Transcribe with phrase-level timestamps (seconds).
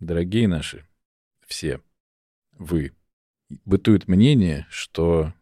[0.00, 0.86] дорогие наши,
[1.46, 1.80] все,
[2.52, 2.92] вы,
[3.64, 5.32] бытует мнение, что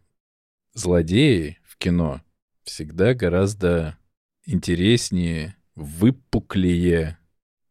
[0.73, 2.21] злодеи в кино
[2.62, 3.96] всегда гораздо
[4.46, 7.18] интереснее, выпуклее,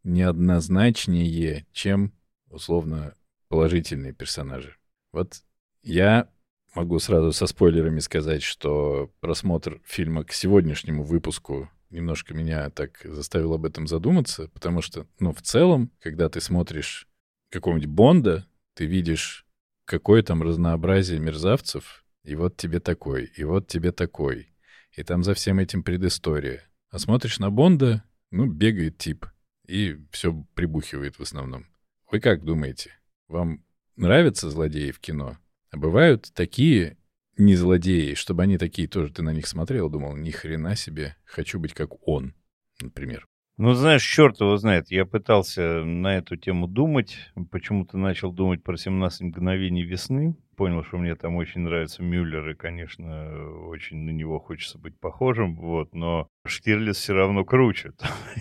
[0.04, 2.13] неоднозначнее, чем,
[2.49, 3.15] условно,
[3.47, 4.75] положительные персонажи.
[5.11, 5.43] Вот
[5.84, 6.29] я
[6.75, 13.54] могу сразу со спойлерами сказать, что просмотр фильма к сегодняшнему выпуску немножко меня так заставил
[13.54, 17.08] об этом задуматься, потому что, ну, в целом, когда ты смотришь
[17.50, 19.45] какого-нибудь Бонда, ты видишь,
[19.86, 24.50] какое там разнообразие мерзавцев, и вот тебе такой, и вот тебе такой.
[24.91, 26.64] И там за всем этим предыстория.
[26.90, 29.25] А смотришь на Бонда, ну, бегает тип,
[29.67, 31.66] и все прибухивает в основном.
[32.12, 32.91] Вы как думаете?
[33.28, 33.64] Вам
[33.95, 35.38] нравятся злодеи в кино?
[35.72, 36.98] А бывают такие
[37.38, 41.59] не злодеи, чтобы они такие тоже, ты на них смотрел, думал, ни хрена себе, хочу
[41.59, 42.34] быть как он,
[42.82, 43.28] например.
[43.58, 44.90] Ну, знаешь, черт его знает.
[44.90, 47.18] Я пытался на эту тему думать.
[47.52, 50.36] Почему-то начал думать про 17 мгновений весны.
[50.55, 55.55] Понял, что мне там очень нравится Мюллер, и, конечно, очень на него хочется быть похожим.
[55.55, 57.94] Вот, но Штирлиц все равно круче.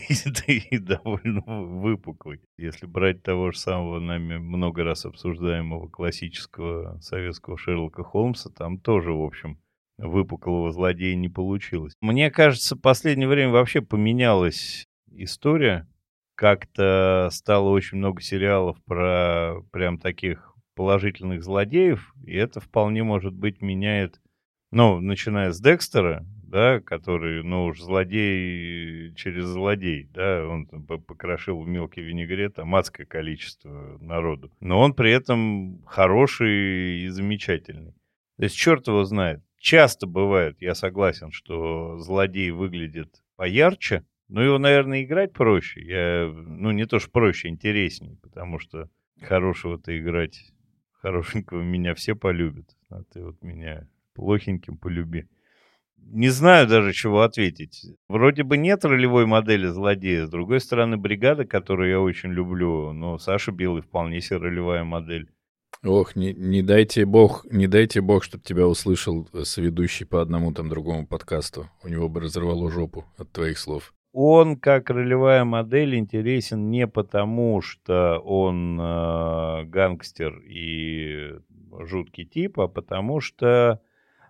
[0.47, 2.41] и довольно выпуклый.
[2.59, 9.12] Если брать того же самого нами много раз обсуждаемого классического советского Шерлока Холмса, там тоже,
[9.12, 9.59] в общем,
[9.98, 11.94] выпуклого злодея не получилось.
[12.00, 15.89] Мне кажется, в последнее время вообще поменялось история.
[16.34, 23.62] Как-то стало очень много сериалов про прям таких положительных злодеев, и это вполне, может быть,
[23.62, 24.20] меняет,
[24.70, 31.67] ну, начиная с Декстера, да, который, ну уж злодей через злодей, да, он покрошил в
[31.67, 34.53] мелкий винегрет адское количество народу.
[34.61, 37.95] Но он при этом хороший и замечательный.
[38.37, 39.43] То есть черт его знает.
[39.56, 45.83] Часто бывает, я согласен, что злодей выглядит поярче, ну, его, наверное, играть проще.
[45.83, 48.89] Я, ну, не то, что проще, интереснее, потому что
[49.20, 50.53] хорошего-то играть,
[51.03, 52.67] хорошенького меня все полюбят.
[52.89, 55.27] А ты вот меня плохеньким полюби.
[55.97, 57.84] Не знаю даже, чего ответить.
[58.09, 60.27] Вроде бы нет ролевой модели злодея.
[60.27, 65.31] С другой стороны, бригада, которую я очень люблю, но Саша Белый вполне себе ролевая модель.
[65.84, 70.69] Ох, не, не дайте бог, не дайте бог, чтобы тебя услышал соведущий по одному там
[70.69, 71.69] другому подкасту.
[71.82, 77.62] У него бы разорвало жопу от твоих слов он как ролевая модель интересен не потому,
[77.62, 81.39] что он э, гангстер и
[81.81, 83.81] жуткий тип, а потому что,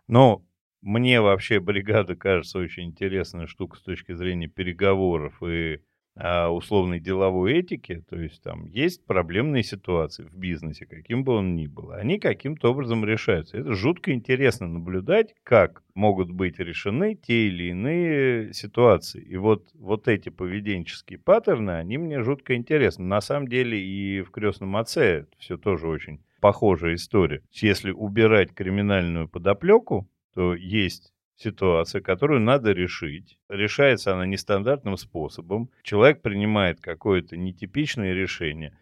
[0.08, 0.46] ну,
[0.82, 5.80] мне вообще бригада кажется очень интересная штука с точки зрения переговоров и
[6.14, 11.66] условной деловой этики, то есть там есть проблемные ситуации в бизнесе, каким бы он ни
[11.66, 13.56] был, они каким-то образом решаются.
[13.56, 19.22] Это жутко интересно наблюдать, как могут быть решены те или иные ситуации.
[19.22, 23.04] И вот, вот эти поведенческие паттерны, они мне жутко интересны.
[23.04, 27.42] На самом деле и в «Крестном отце» все тоже очень похожая история.
[27.52, 31.12] Если убирать криминальную подоплеку, то есть
[31.42, 33.38] ситуация, которую надо решить.
[33.48, 35.70] Решается она нестандартным способом.
[35.82, 38.76] Человек принимает какое-то нетипичное решение.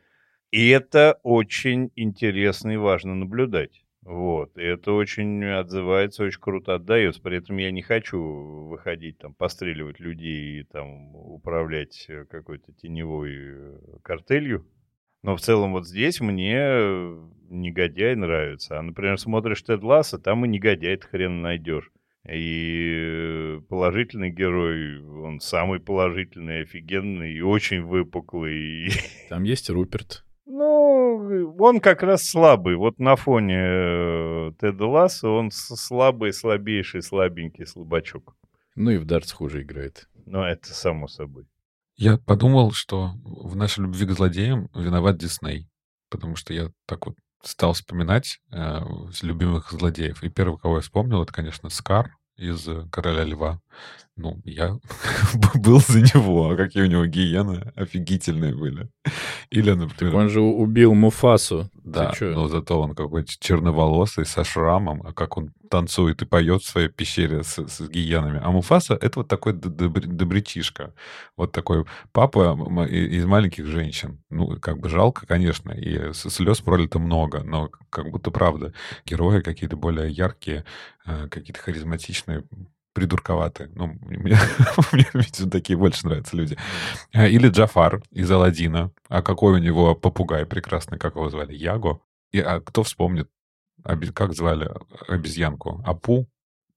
[0.51, 3.85] И это очень интересно и важно наблюдать.
[4.03, 4.57] Вот.
[4.57, 7.21] И это очень отзывается, очень круто отдается.
[7.21, 8.19] При этом я не хочу
[8.69, 14.67] выходить, там, постреливать людей и там управлять какой-то теневой э, картелью.
[15.23, 16.55] Но в целом вот здесь мне
[17.51, 18.79] негодяй нравится.
[18.79, 21.91] А, например, смотришь Тед Ласса, там и негодяй хрен найдешь.
[22.29, 28.91] И положительный герой, он самый положительный, офигенный и очень выпуклый.
[29.29, 30.25] Там есть Руперт.
[30.45, 32.77] Ну, он как раз слабый.
[32.77, 38.37] Вот на фоне э, Теда Ласса он слабый, слабейший, слабенький слабачок.
[38.75, 40.09] Ну и в дартс хуже играет.
[40.27, 41.47] Ну, это само собой.
[41.97, 45.69] Я подумал, что в нашей любви к злодеям виноват Дисней.
[46.11, 48.81] Потому что я так вот стал вспоминать э,
[49.23, 50.23] любимых злодеев.
[50.23, 53.61] И первый, кого я вспомнил, это, конечно, Скар из «Короля льва».
[54.17, 54.79] Ну, я
[55.55, 58.89] был за него, а какие у него гиены офигительные были.
[59.51, 60.13] Или, например...
[60.13, 61.71] Так он же убил Муфасу.
[61.75, 66.69] Да, но зато он какой-то черноволосый, со шрамом, а как он танцует и поет в
[66.69, 68.41] своей пещере с, с гиенами.
[68.43, 70.93] А Муфаса— это вот такой добрячишка.
[71.37, 72.53] Вот такой папа
[72.89, 74.23] из маленьких женщин.
[74.29, 78.75] Ну, как бы жалко, конечно, и слез пролито много, но как будто правда.
[79.07, 80.65] Герои какие-то более яркие,
[81.07, 82.45] э, какие-то харизматичные,
[82.93, 83.71] придурковатые.
[83.75, 84.37] Ну, мне,
[84.93, 86.57] мне видимо, такие больше нравятся люди.
[87.13, 88.93] А, или Джафар из Алладина.
[89.09, 91.55] А какой у него попугай прекрасный, как его звали?
[91.55, 92.01] Яго.
[92.33, 93.29] И, а кто вспомнит,
[94.15, 94.71] как звали
[95.09, 95.83] обезьянку?
[95.85, 96.29] Апу?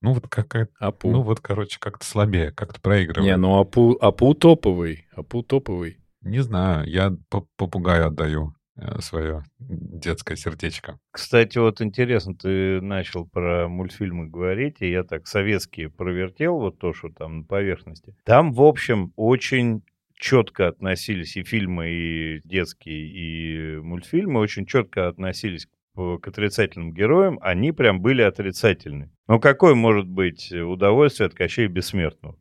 [0.02, 0.72] Ну, вот какая-то...
[0.80, 1.10] Апу.
[1.12, 3.26] Ну, вот, короче, как-то слабее, как-то проигрывает.
[3.26, 5.08] Не, ну Апу, Апу топовый.
[5.16, 5.98] Апу топовый.
[6.22, 8.54] Не знаю, я по- попугаю отдаю э,
[9.00, 11.00] свое детское сердечко.
[11.12, 16.94] Кстати, вот интересно, ты начал про мультфильмы говорить, и я так советские провертел, вот то,
[16.94, 18.16] что там на поверхности.
[18.24, 19.84] Там, в общем, очень
[20.16, 27.38] четко относились и фильмы, и детские, и мультфильмы очень четко относились к к отрицательным героям,
[27.42, 29.12] они прям были отрицательны.
[29.28, 32.38] Но какое может быть удовольствие от Кощея Бессмертного?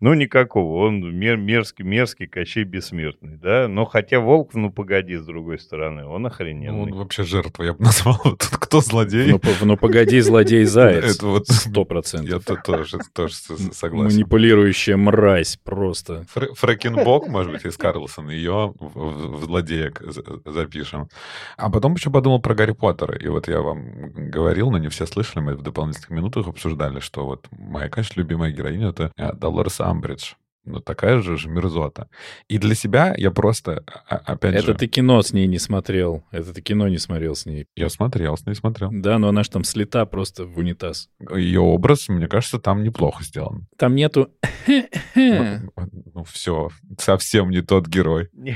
[0.00, 0.86] Ну, никакого.
[0.86, 3.66] Он мер, мерзкий, мерзкий Кощей Бессмертный, да?
[3.66, 6.82] Но хотя Волк, ну, погоди, с другой стороны, он Ну, охрененный.
[6.82, 8.16] он вообще жертва, я бы назвал.
[8.22, 9.32] Тут кто злодей?
[9.32, 11.16] Ну, ну, погоди, злодей заяц.
[11.16, 12.44] Это вот- Сто Я процентов.
[12.44, 13.34] тут тоже, тоже
[13.72, 14.14] согласен.
[14.18, 16.24] Манипулирующая мразь просто.
[16.32, 20.22] Фр- Фрэкенбок, может быть, из Карлсона, ее в, злодеек за-
[20.52, 21.08] запишем.
[21.56, 23.16] А потом еще подумал про Гарри Поттера.
[23.16, 27.24] И вот я вам говорил, но не все слышали, мы в дополнительных минутах обсуждали, что
[27.26, 30.33] вот моя, конечно, любимая героиня— это э, Долорес Амбридж.
[30.70, 32.08] Ну, такая же, же мерзота.
[32.48, 34.74] И для себя я просто, а- опять Это же...
[34.74, 36.24] ты кино с ней не смотрел.
[36.30, 37.66] Это ты кино не смотрел с ней.
[37.74, 38.90] Я смотрел, с ней смотрел.
[38.92, 41.08] Да, но она же там слета просто в унитаз.
[41.34, 43.66] Ее образ, мне кажется, там неплохо сделан.
[43.78, 44.28] Там нету...
[45.14, 46.68] Ну, все,
[46.98, 48.28] совсем не тот герой.
[48.32, 48.52] Не,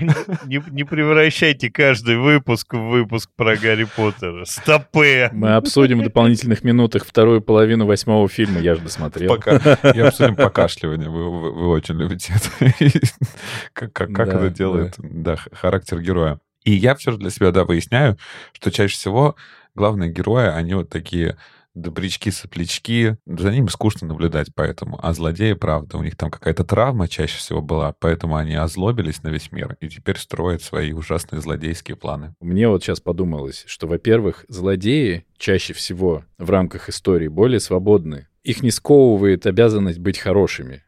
[0.47, 4.45] не- не превращайте каждый выпуск в выпуск про Гарри Поттера.
[4.45, 5.31] Стопе!
[5.33, 8.61] Мы обсудим в дополнительных минутах вторую половину восьмого фильма.
[8.61, 9.29] Я же досмотрел.
[9.37, 9.61] Пока.
[9.95, 11.09] Я обсудим покашливание.
[11.09, 12.75] Вы, вы- вы очень любите это.
[13.73, 16.41] Как, как- как Да, это делает да, х- характер героя.
[16.65, 18.17] И я все же для себя, да, выясняю,
[18.53, 19.35] что чаще всего
[19.75, 21.37] главные герои, они вот такие
[21.75, 24.99] добрячки-соплячки, за ними скучно наблюдать поэтому.
[25.03, 29.29] А злодеи, правда, у них там какая-то травма чаще всего была, поэтому они озлобились на
[29.29, 32.35] весь мир и теперь строят свои ужасные злодейские планы.
[32.41, 38.29] Мне вот сейчас подумалось, что, во-первых, злодеи чаще всего в рамках истории более свободны.
[38.45, 40.83] Их не сковывает обязанность быть хорошими.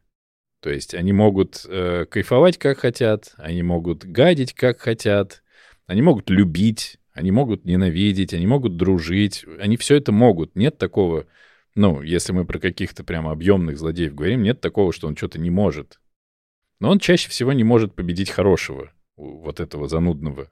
[0.64, 5.42] То есть они могут э, кайфовать как хотят, они могут гадить как хотят,
[5.86, 10.56] они могут любить, они могут ненавидеть, они могут дружить, они все это могут.
[10.56, 11.26] Нет такого,
[11.74, 15.50] ну, если мы про каких-то прямо объемных злодеев говорим, нет такого, что он что-то не
[15.50, 16.00] может.
[16.80, 20.50] Но он чаще всего не может победить хорошего, вот этого занудного.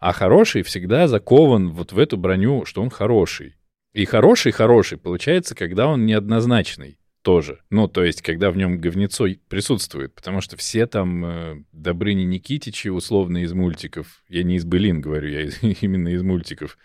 [0.00, 3.54] А хороший всегда закован вот в эту броню, что он хороший.
[3.92, 7.60] И хороший-хороший получается, когда он неоднозначный тоже.
[7.70, 10.14] Ну, то есть, когда в нем говнецо присутствует.
[10.14, 14.22] Потому что все там э, Добрыни Никитичи, условно, из мультиков.
[14.28, 16.78] Я не из былин говорю, я из- именно из мультиков.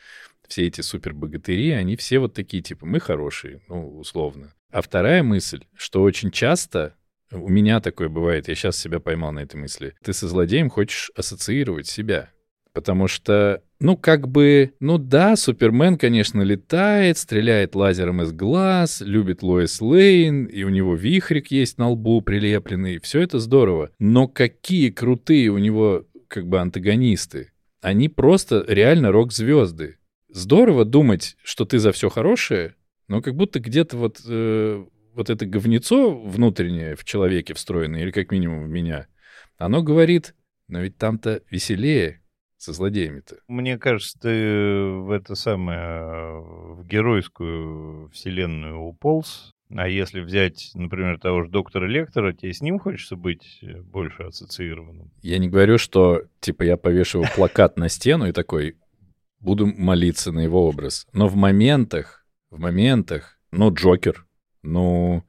[0.48, 4.52] Все эти супербогатыри, они все вот такие, типа, мы хорошие, ну, условно.
[4.72, 6.96] А вторая мысль, что очень часто
[7.32, 9.94] у меня такое бывает, я сейчас себя поймал на этой мысли.
[10.04, 12.32] Ты со злодеем хочешь ассоциировать себя.
[12.74, 19.42] Потому что, ну, как бы, ну да, Супермен, конечно, летает, стреляет лазером из глаз, любит
[19.42, 23.00] Лоис Лейн, и у него вихрик есть на лбу прилепленный.
[23.00, 23.92] Все это здорово.
[23.98, 27.52] Но какие крутые у него, как бы, антагонисты.
[27.82, 29.98] Они просто реально рок-звезды.
[30.30, 32.76] Здорово думать, что ты за все хорошее,
[33.08, 38.32] но как будто где-то вот, э, вот это говнецо внутреннее в человеке встроенное, или как
[38.32, 39.08] минимум в меня,
[39.58, 40.36] оно говорит,
[40.68, 42.19] но ведь там-то веселее
[42.60, 43.38] со злодеями-то.
[43.48, 49.52] Мне кажется, ты в это самое, в геройскую вселенную уполз.
[49.76, 54.24] А если взять, например, того же доктора Лектора, тебе с ним хочется быть э, больше
[54.24, 55.12] ассоциированным?
[55.22, 58.78] Я не говорю, что, типа, я повешу плакат на стену и такой,
[59.40, 61.08] буду молиться на его образ.
[61.14, 64.26] Но в моментах, в моментах, ну, Джокер,
[64.64, 65.24] ну,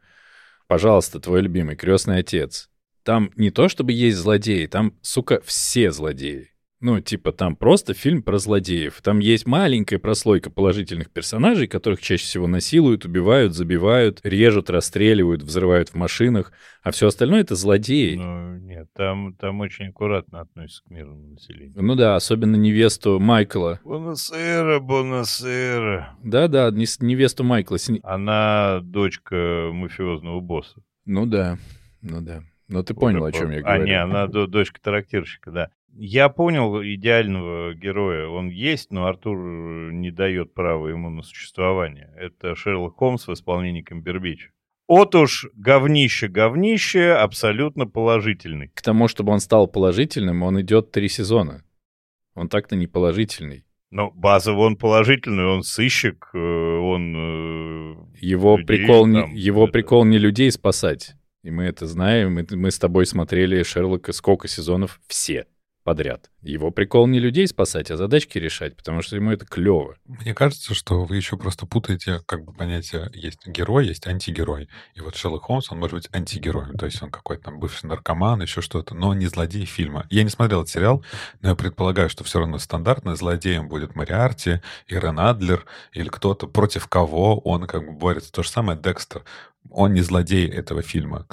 [0.66, 2.70] пожалуйста, твой любимый, крестный отец.
[3.02, 6.49] Там не то, чтобы есть злодеи, там, сука, все злодеи.
[6.82, 9.02] Ну, типа, там просто фильм про злодеев.
[9.02, 15.90] Там есть маленькая прослойка положительных персонажей, которых чаще всего насилуют, убивают, забивают, режут, расстреливают, взрывают
[15.90, 16.52] в машинах.
[16.82, 18.14] А все остальное— это злодеи.
[18.14, 21.74] Ну, нет, там, там очень аккуратно относятся к мирному населению.
[21.82, 23.78] Ну да, особенно невесту Майкла.
[23.84, 26.16] Бонасера, Бонасера.
[26.24, 27.76] Да-да, не- невесту Майкла.
[28.02, 30.80] Она дочка мафиозного босса.
[31.04, 31.58] Ну да,
[32.00, 32.42] ну да.
[32.68, 33.84] Но ты понял, о чем я А, говорю.
[33.84, 35.70] не, она до- дочка трактирщика, да.
[35.96, 38.26] Я понял идеального героя.
[38.28, 42.10] Он есть, но Артур не дает права ему на существование.
[42.16, 44.50] Это Шерлок Холмс в исполнении Камбербича.
[44.88, 48.68] Вот уж говнище-говнище, абсолютно положительный.
[48.74, 51.62] К тому, чтобы он стал положительным, он идет три сезона.
[52.34, 53.64] Он так-то не положительный.
[53.90, 57.14] Но базово он положительный, он сыщик, э, он...
[57.16, 61.14] э, Его людей прикол, не, там, его это- прикол не людей спасать.
[61.42, 62.34] И мы это знаем.
[62.34, 65.00] Мы, мы с тобой смотрели Шерлока сколько сезонов?
[65.08, 65.46] Все.
[65.84, 66.30] Подряд.
[66.42, 69.96] Его прикол не людей спасать, а задачки решать, потому что ему это клево.
[70.06, 74.68] Мне кажется, что вы еще просто путаете как бы понятие есть герой, есть антигерой.
[74.94, 78.42] И вот Шерлок Холмс, он может быть антигероем, то есть он какой-то там бывший наркоман,
[78.42, 80.06] еще что-то, но не злодей фильма.
[80.10, 81.04] Я не смотрел этот сериал,
[81.40, 86.88] но я предполагаю, что все равно стандартно злодеем будет Мариарти, Ирен Адлер или кто-то, против
[86.88, 88.32] кого он как бы борется.
[88.32, 89.24] То же самое Декстер
[89.68, 91.26] он не злодей этого фильма.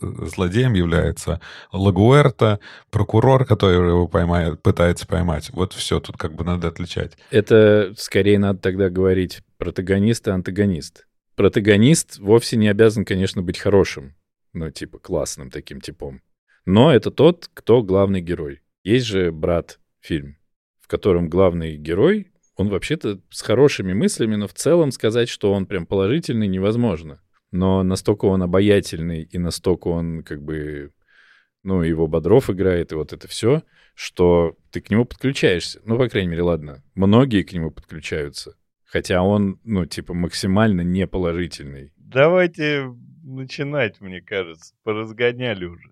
[0.00, 1.40] Злодеем является
[1.72, 5.50] Лагуэрта, прокурор, который его поймает, пытается поймать.
[5.50, 7.16] Вот все, тут как бы надо отличать.
[7.30, 11.06] Это скорее надо тогда говорить протагонист и антагонист.
[11.36, 14.14] Протагонист вовсе не обязан, конечно, быть хорошим,
[14.52, 16.22] ну, типа классным таким типом.
[16.66, 18.62] Но это тот, кто главный герой.
[18.84, 20.36] Есть же «Брат» фильм,
[20.80, 22.31] в котором главный герой
[22.62, 27.20] он вообще-то с хорошими мыслями, но в целом сказать, что он прям положительный, невозможно.
[27.50, 30.92] Но настолько он обаятельный и настолько он как бы,
[31.64, 33.62] ну, его Бодров играет, и вот это все,
[33.94, 35.80] что ты к нему подключаешься.
[35.84, 38.56] Ну, по крайней мере, ладно, многие к нему подключаются.
[38.84, 41.92] Хотя он, ну, типа, максимально неположительный.
[41.96, 44.74] Давайте начинать, мне кажется.
[44.84, 45.90] Поразгоняли уже.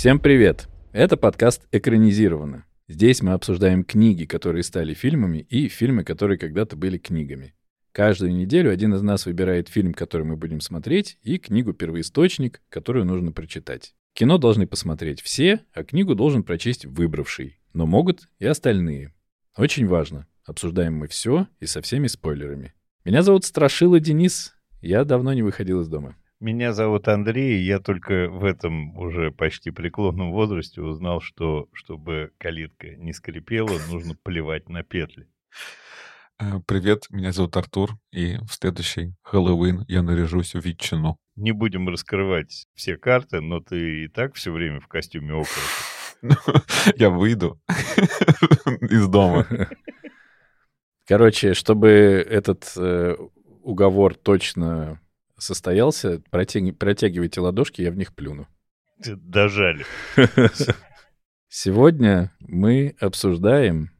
[0.00, 0.66] Всем привет!
[0.92, 2.64] Это подкаст «Экранизировано».
[2.88, 7.54] Здесь мы обсуждаем книги, которые стали фильмами, и фильмы, которые когда-то были книгами.
[7.92, 13.30] Каждую неделю один из нас выбирает фильм, который мы будем смотреть, и книгу-первоисточник, которую нужно
[13.32, 13.94] прочитать.
[14.14, 17.60] Кино должны посмотреть все, а книгу должен прочесть выбравший.
[17.74, 19.12] Но могут и остальные.
[19.54, 20.26] Очень важно.
[20.46, 22.72] Обсуждаем мы все и со всеми спойлерами.
[23.04, 24.54] Меня зовут Страшила Денис.
[24.80, 26.16] Я давно не выходил из дома.
[26.40, 32.32] Меня зовут Андрей, и я только в этом уже почти преклонном возрасте узнал, что чтобы
[32.38, 35.28] калитка не скрипела, нужно плевать на петли.
[36.38, 41.18] Э, привет, меня зовут Артур, и в следующий Хэллоуин я наряжусь в ветчину.
[41.36, 45.46] Не будем раскрывать все карты, но ты и так все время в костюме около.
[46.22, 46.34] Ну,
[46.96, 47.60] я выйду
[48.90, 49.46] из дома.
[51.06, 53.16] Короче, чтобы этот э,
[53.62, 55.00] уговор точно
[55.40, 56.76] состоялся, протяг...
[56.78, 58.46] протягивайте ладошки, я в них плюну.
[59.04, 59.84] Дожали.
[61.48, 63.90] Сегодня мы обсуждаем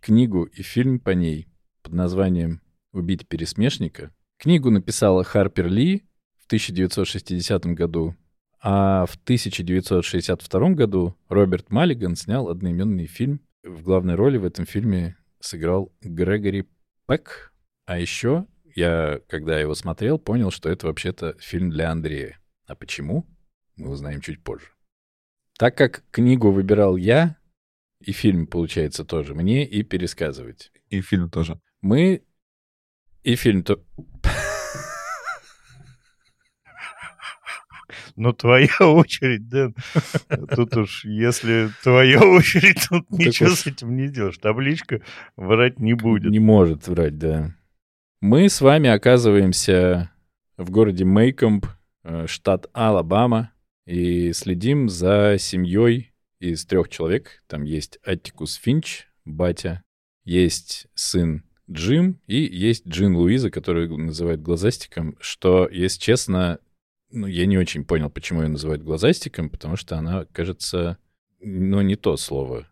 [0.00, 1.48] книгу и фильм по ней
[1.82, 2.60] под названием
[2.92, 4.12] «Убить пересмешника».
[4.38, 6.04] Книгу написала Харпер Ли
[6.38, 8.16] в 1960 году,
[8.62, 13.40] а в 1962 году Роберт Маллиган снял одноименный фильм.
[13.62, 16.68] В главной роли в этом фильме сыграл Грегори
[17.06, 17.52] Пэк.
[17.86, 22.38] А еще я, когда его смотрел, понял, что это вообще-то фильм для Андрея.
[22.66, 23.26] А почему?
[23.76, 24.66] Мы узнаем чуть позже.
[25.58, 27.36] Так как книгу выбирал я,
[28.00, 30.72] и фильм, получается, тоже мне, и пересказывать.
[30.88, 31.60] И фильм тоже.
[31.82, 32.22] Мы...
[33.22, 33.84] И фильм то...
[38.16, 39.74] Ну, твоя очередь, Дэн.
[40.54, 44.38] Тут уж, если твоя очередь, тут ничего с этим не делаешь.
[44.38, 45.00] Табличка
[45.36, 46.30] врать не будет.
[46.30, 47.54] Не может врать, да.
[48.22, 50.10] Мы с вами оказываемся
[50.58, 51.64] в городе Мейкомб,
[52.04, 53.50] э, штат Алабама,
[53.86, 57.42] и следим за семьей из трех человек.
[57.46, 59.82] Там есть Аттикус Финч, батя,
[60.24, 66.58] есть сын Джим и есть Джин Луиза, которую называют глазастиком, что, если честно,
[67.10, 70.98] ну, я не очень понял, почему ее называют глазастиком, потому что она, кажется,
[71.40, 72.68] ну, не то слово.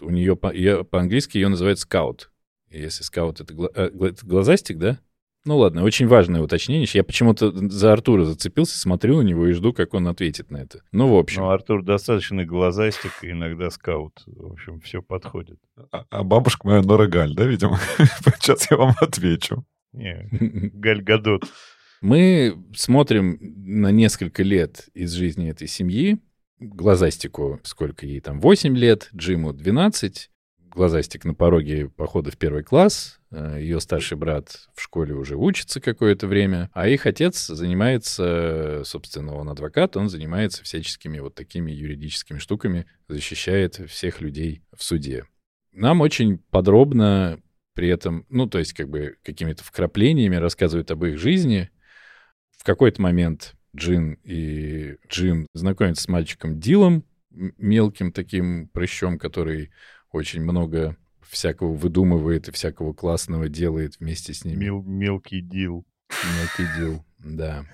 [0.00, 0.52] У нее, по,
[0.82, 2.32] по-английски ее называют скаут.
[2.70, 4.98] Если скаут это, гла- э, это глазастик, да?
[5.44, 6.86] Ну ладно, очень важное уточнение.
[6.92, 10.82] Я почему-то за Артура зацепился, смотрю на него и жду, как он ответит на это.
[10.92, 11.42] Ну, в общем.
[11.42, 14.22] Ну, Артур достаточно глазастик, иногда скаут.
[14.26, 15.58] В общем, все подходит.
[15.90, 17.78] А, а бабушка моя Нора Галь, да, видимо?
[18.40, 19.64] Сейчас я вам отвечу.
[19.92, 20.28] Не,
[20.74, 21.44] Галь Гадот.
[22.00, 26.18] Мы смотрим на несколько лет из жизни этой семьи.
[26.60, 30.30] Глазастику, сколько ей там, 8 лет, Джиму 12
[30.70, 33.18] глазастик на пороге похода в первый класс.
[33.30, 39.34] Э, Ее старший брат в школе уже учится какое-то время, а их отец занимается, собственно,
[39.34, 45.24] он адвокат, он занимается всяческими вот такими юридическими штуками, защищает всех людей в суде.
[45.72, 47.40] Нам очень подробно
[47.74, 51.70] при этом, ну, то есть как бы какими-то вкраплениями рассказывают об их жизни.
[52.56, 59.70] В какой-то момент Джин и Джим знакомятся с мальчиком Дилом, мелким таким прыщом, который
[60.12, 64.64] очень много всякого выдумывает и всякого классного делает вместе с ними.
[64.64, 65.86] Мел- мелкий дил.
[66.08, 67.66] Мелкий дел, да.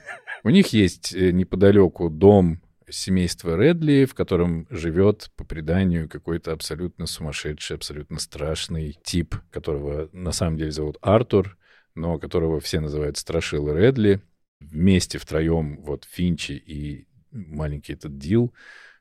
[0.43, 2.61] У них есть э, неподалеку дом
[2.91, 10.33] семейства Редли, в котором живет, по преданию, какой-то абсолютно сумасшедший, абсолютно страшный тип, которого на
[10.33, 11.57] самом деле зовут Артур,
[11.95, 14.21] но которого все называют Страшил Редли.
[14.61, 18.53] Вместе втроем, вот Финчи и маленький этот Дил,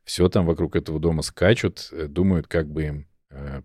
[0.03, 3.07] все там вокруг этого дома скачут, э, думают, как бы им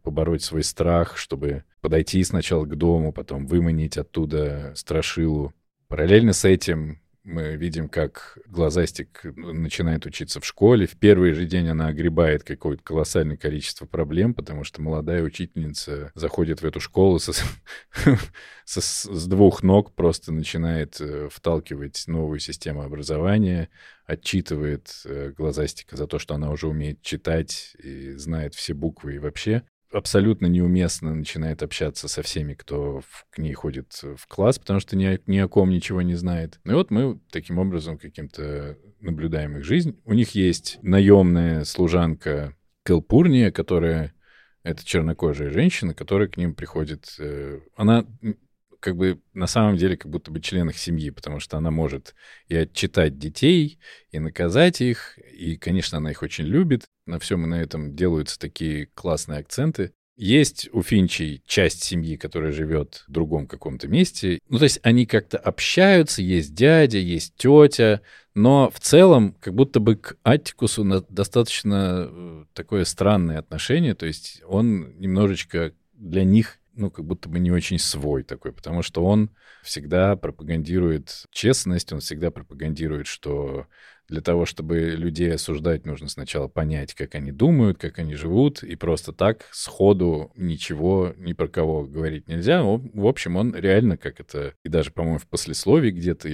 [0.03, 5.53] побороть свой страх, чтобы подойти сначала к дому, потом выманить оттуда страшилу.
[5.89, 10.87] Параллельно с этим мы видим, как Глазастик начинает учиться в школе.
[10.87, 16.63] В первый же день она огребает какое-то колоссальное количество проблем, потому что молодая учительница заходит
[16.63, 17.33] в эту школу со,
[18.65, 23.69] со, с двух ног, просто начинает э, вталкивать новую систему образования,
[24.07, 29.19] отчитывает э, Глазастика за то, что она уже умеет читать и знает все буквы и
[29.19, 34.81] вообще абсолютно неуместно начинает общаться со всеми, кто в, к ней ходит в класс, потому
[34.81, 36.61] что ни, ни о ком ничего не знает.
[36.65, 39.99] Ну и вот мы таким образом каким-то наблюдаем их жизнь.
[40.05, 44.15] У них есть наемная служанка Келпурния, которая
[44.63, 47.15] это чернокожая женщина, которая к ним приходит.
[47.19, 48.05] Э, она
[48.81, 52.15] как бы на самом деле как будто бы член их семьи, потому что она может
[52.49, 53.79] и отчитать детей,
[54.11, 56.85] и наказать их, и, конечно, она их очень любит.
[57.07, 59.93] На всем и на этом делаются такие классные акценты.
[60.17, 64.41] Есть у Финчей часть семьи, которая живет в другом каком-то месте.
[64.49, 68.01] Ну, то есть они как-то общаются, есть дядя, есть тетя,
[68.35, 74.43] но в целом как будто бы к Аттикусу достаточно э, такое странное отношение, то есть
[74.47, 79.31] он немножечко для них ну, как будто бы не очень свой такой, потому что он
[79.63, 83.67] всегда пропагандирует честность, он всегда пропагандирует, что
[84.09, 88.75] для того, чтобы людей осуждать, нужно сначала понять, как они думают, как они живут, и
[88.75, 92.63] просто так сходу ничего ни про кого говорить нельзя.
[92.63, 96.29] В общем, он реально, как это, и даже, по-моему, в послесловии где-то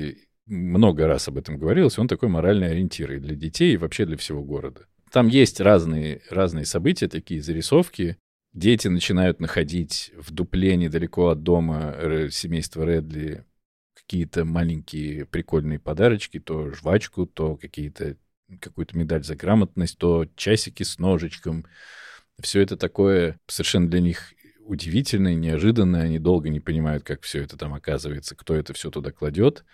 [0.47, 4.17] много раз об этом говорилось, он такой моральный ориентир и для детей, и вообще для
[4.17, 4.87] всего города.
[5.11, 8.17] Там есть разные, разные события, такие зарисовки,
[8.55, 11.97] Дети начинают находить в дупле недалеко от дома
[12.31, 13.45] семейства Редли
[13.95, 18.17] какие-то маленькие прикольные подарочки, то жвачку, то какие-то
[18.61, 21.67] какую-то медаль за грамотность, то часики с ножичком.
[22.40, 26.03] Все это такое совершенно для них удивительное, неожиданное.
[26.03, 29.64] Они долго не понимают, как все это там оказывается, кто это все туда кладет.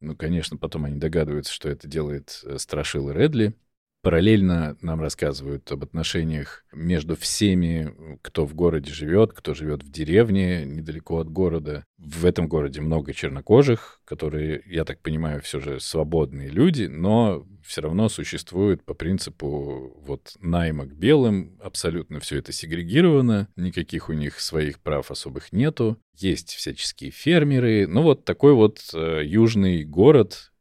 [0.00, 3.54] Ну, конечно, потом они догадываются, что это делает э, Страшил Редли.
[4.02, 10.64] Параллельно нам рассказывают об отношениях между всеми, кто в городе живет, кто живет в деревне
[10.64, 11.84] недалеко от города.
[11.98, 17.80] В этом городе много чернокожих, которые, я так понимаю, все же свободные люди, но все
[17.80, 24.40] равно существуют по принципу вот найма к белым, абсолютно все это сегрегировано, никаких у них
[24.40, 25.96] своих прав особых нету.
[26.16, 27.86] Есть всяческие фермеры.
[27.86, 30.51] Ну вот такой вот э, южный город,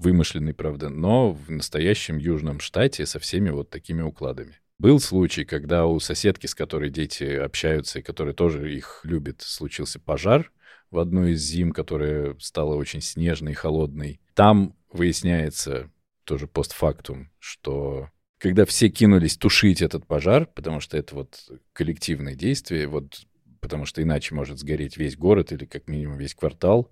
[0.00, 4.56] вымышленный, правда, но в настоящем южном штате со всеми вот такими укладами.
[4.78, 10.00] Был случай, когда у соседки, с которой дети общаются и которая тоже их любит, случился
[10.00, 10.50] пожар
[10.90, 14.20] в одну из зим, которая стала очень снежной и холодной.
[14.34, 15.90] Там выясняется
[16.24, 18.08] тоже постфактум, что
[18.38, 23.26] когда все кинулись тушить этот пожар, потому что это вот коллективное действие, вот
[23.60, 26.90] потому что иначе может сгореть весь город или как минимум весь квартал,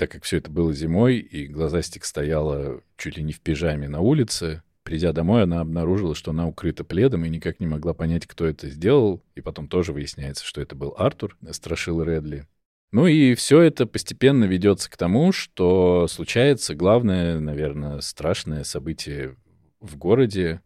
[0.00, 4.00] так как все это было зимой, и глазастик стояла чуть ли не в пижаме на
[4.00, 8.46] улице, придя домой, она обнаружила, что она укрыта пледом и никак не могла понять, кто
[8.46, 9.22] это сделал.
[9.34, 12.46] И потом тоже выясняется, что это был Артур, страшил Редли.
[12.92, 19.36] Ну и все это постепенно ведется к тому, что случается главное, наверное, страшное событие
[19.80, 20.62] в городе.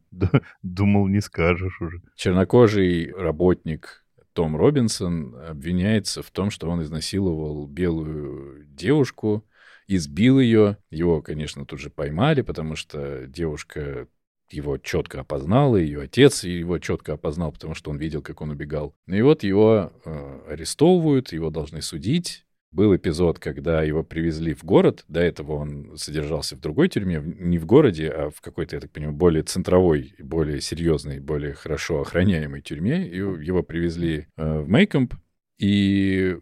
[0.62, 2.02] Думал, не скажешь уже.
[2.14, 4.03] Чернокожий работник
[4.34, 9.44] том Робинсон обвиняется в том, что он изнасиловал белую девушку,
[9.86, 10.76] избил ее.
[10.90, 14.08] Его, конечно, тут же поймали, потому что девушка
[14.50, 18.94] его четко опознала, ее отец его четко опознал, потому что он видел, как он убегал.
[19.06, 22.43] Ну и вот его э, арестовывают, его должны судить.
[22.74, 25.04] Был эпизод, когда его привезли в город.
[25.06, 28.90] До этого он содержался в другой тюрьме, не в городе, а в какой-то, я так
[28.90, 33.08] понимаю, более центровой, более серьезной, более хорошо охраняемой тюрьме.
[33.08, 35.14] И его привезли э, в Мейкомп.
[35.58, 36.36] И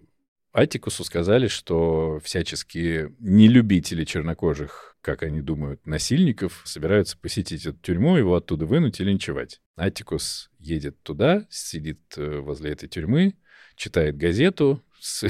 [0.54, 8.36] Атикусу сказали, что всяческие нелюбители чернокожих, как они думают, насильников, собираются посетить эту тюрьму, его
[8.36, 9.60] оттуда вынуть и линчевать.
[9.76, 13.34] Атикус едет туда, сидит э, возле этой тюрьмы,
[13.76, 15.26] читает газету с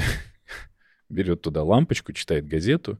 [1.13, 2.99] берет туда лампочку, читает газету,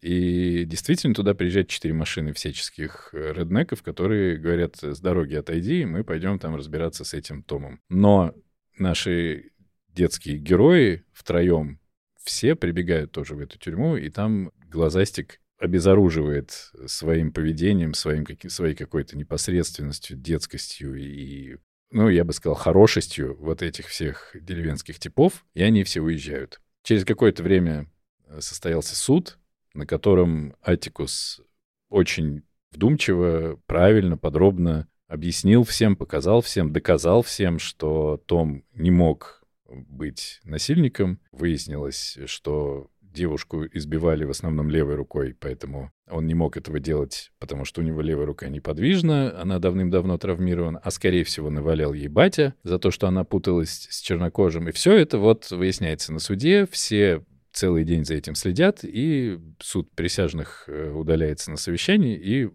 [0.00, 5.86] и действительно туда приезжают четыре машины всяческих э, реднеков, которые говорят, с дороги отойди, и
[5.86, 7.80] мы пойдем там разбираться с этим Томом.
[7.88, 8.34] Но
[8.78, 9.50] наши
[9.88, 11.80] детские герои втроем
[12.22, 19.16] все прибегают тоже в эту тюрьму, и там глазастик обезоруживает своим поведением, своим, своей какой-то
[19.16, 21.56] непосредственностью, детскостью и,
[21.90, 26.60] ну, я бы сказал, хорошестью вот этих всех деревенских типов, и они все уезжают.
[26.88, 27.86] Через какое-то время
[28.28, 29.38] э, состоялся суд,
[29.74, 31.42] на котором Атикус
[31.90, 40.40] очень вдумчиво, правильно, подробно объяснил всем, показал всем, доказал всем, что Том не мог быть
[40.44, 41.20] насильником.
[41.30, 47.64] Выяснилось, что девушку избивали в основном левой рукой, поэтому он не мог этого делать, потому
[47.64, 52.54] что у него левая рука неподвижна, она давным-давно травмирована, а скорее всего навалял ей батя
[52.62, 54.68] за то, что она путалась с чернокожим.
[54.68, 59.90] И все это вот выясняется на суде, все целый день за этим следят, и суд
[59.94, 62.48] присяжных э, удаляется на совещании, и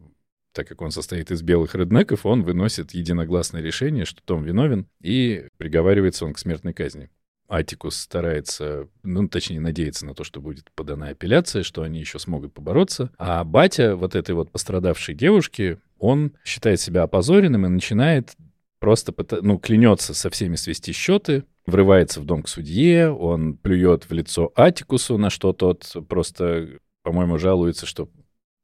[0.54, 5.48] так как он состоит из белых реднеков, он выносит единогласное решение, что Том виновен, и
[5.58, 7.10] приговаривается он к смертной казни.
[7.54, 12.54] Атикус старается, ну, точнее, надеется на то, что будет подана апелляция, что они еще смогут
[12.54, 13.12] побороться.
[13.18, 18.36] А батя вот этой вот пострадавшей девушки, он считает себя опозоренным и начинает
[18.80, 24.14] просто, ну, клянется со всеми свести счеты, врывается в дом к судье, он плюет в
[24.14, 28.10] лицо Атикусу, на что тот просто, по-моему, жалуется, что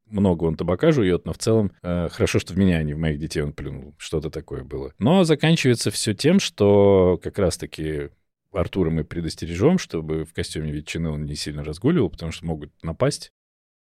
[0.06, 2.98] много он табака жует, но в целом э, хорошо, что в меня, а не в
[2.98, 3.94] моих детей он плюнул.
[3.98, 4.92] Что-то такое было.
[4.98, 8.10] Но заканчивается все тем, что как раз-таки
[8.52, 13.32] Артура мы предостережем, чтобы в костюме ветчины он не сильно разгуливал, потому что могут напасть.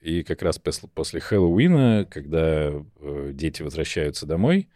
[0.01, 4.69] И как раз после Хэллоуина, когда э, дети возвращаются домой,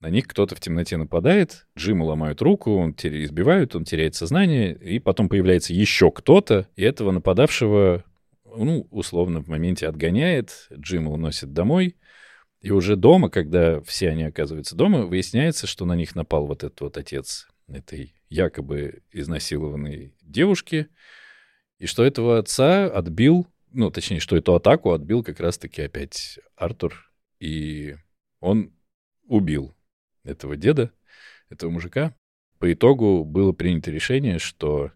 [0.00, 4.98] на них кто-то в темноте нападает, Джиму ломают руку, он избивают, он теряет сознание, и
[4.98, 8.04] потом появляется еще кто-то, и этого нападавшего
[8.56, 11.96] ну, условно, в моменте отгоняет, Джима уносит домой,
[12.60, 16.80] и уже дома, когда все они оказываются дома, выясняется, что на них напал вот этот
[16.80, 20.88] вот отец этой якобы изнасилованной девушки,
[21.78, 27.10] и что этого отца отбил, ну, точнее, что эту атаку отбил как раз-таки опять Артур,
[27.38, 27.96] и
[28.40, 28.72] он
[29.24, 29.74] убил
[30.24, 30.92] этого деда,
[31.48, 32.14] этого мужика.
[32.58, 34.92] По итогу было принято решение, что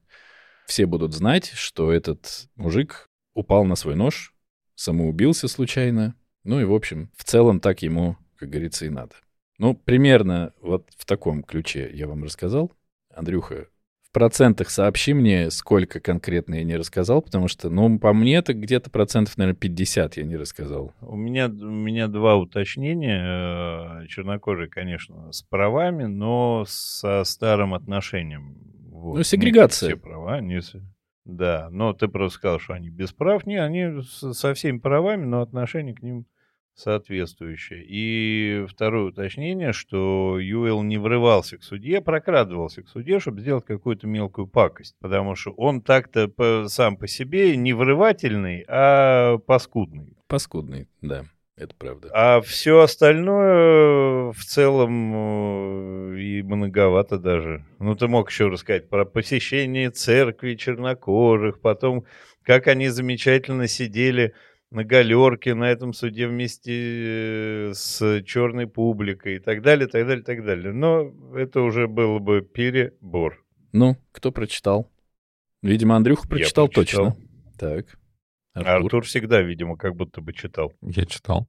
[0.67, 4.35] все будут знать, что этот мужик упал на свой нож,
[4.75, 6.15] самоубился случайно.
[6.43, 9.15] Ну и, в общем, в целом так ему, как говорится, и надо.
[9.59, 12.73] Ну, примерно вот в таком ключе я вам рассказал.
[13.15, 13.69] Андрюха,
[14.03, 18.53] в процентах сообщи мне, сколько конкретно я не рассказал, потому что, ну, по мне, это
[18.53, 20.93] где-то процентов, наверное, 50 я не рассказал.
[21.01, 24.03] У меня, у меня два уточнения.
[24.03, 28.57] Э, чернокожий, конечно, с правами, но со старым отношением.
[28.91, 29.19] Вот.
[29.19, 29.91] Ну, сегрегация.
[29.91, 30.61] Все права, не,
[31.25, 33.47] да, но ты просто сказал, что они без прав.
[33.47, 36.27] Не, они со всеми правами, но отношение к ним
[36.75, 37.85] соответствующее.
[37.87, 44.07] И второе уточнение, что Юэл не врывался к судье, прокрадывался к судье, чтобы сделать какую-то
[44.07, 44.97] мелкую пакость.
[45.01, 50.17] Потому что он так-то по, сам по себе не врывательный, а паскудный.
[50.27, 51.25] Паскудный, да.
[51.57, 52.11] Это правда.
[52.13, 57.65] А все остальное в целом э, и многовато даже.
[57.79, 62.07] Ну, ты мог еще рассказать про посещение церкви чернокожих, потом,
[62.43, 64.35] как они замечательно сидели
[64.75, 70.25] на галерке на этом суде вместе э, с черной публикой и так далее, так далее,
[70.25, 70.73] так далее.
[70.73, 73.45] Но это уже было бы перебор.
[73.73, 74.91] Ну, кто прочитал?
[75.63, 77.13] Видимо, Андрюха прочитал, прочитал.
[77.13, 77.29] точно.
[77.59, 77.99] Так.
[78.53, 78.73] Артур.
[78.73, 80.73] Артур всегда, видимо, как будто бы читал.
[80.83, 81.49] Я читал.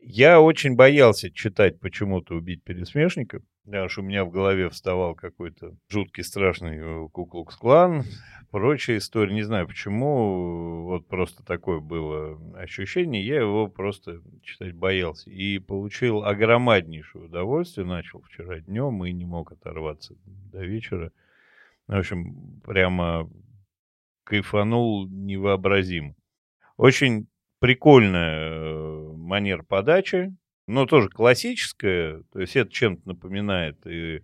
[0.00, 3.40] Я очень боялся читать почему-то «Убить пересмешника»,
[3.88, 8.04] что у меня в голове вставал какой-то жуткий, страшный э, Куклукс-клан,
[8.50, 9.34] прочая история.
[9.34, 13.26] Не знаю почему, вот просто такое было ощущение.
[13.26, 15.30] Я его просто читать боялся.
[15.30, 17.86] И получил огромнейшее удовольствие.
[17.86, 21.10] Начал вчера днем и не мог оторваться до вечера.
[21.86, 23.30] В общем, прямо
[24.24, 26.14] кайфанул невообразимо.
[26.76, 27.28] Очень
[27.60, 32.22] прикольная э, манера подачи, но тоже классическая.
[32.32, 34.22] То есть это чем-то напоминает и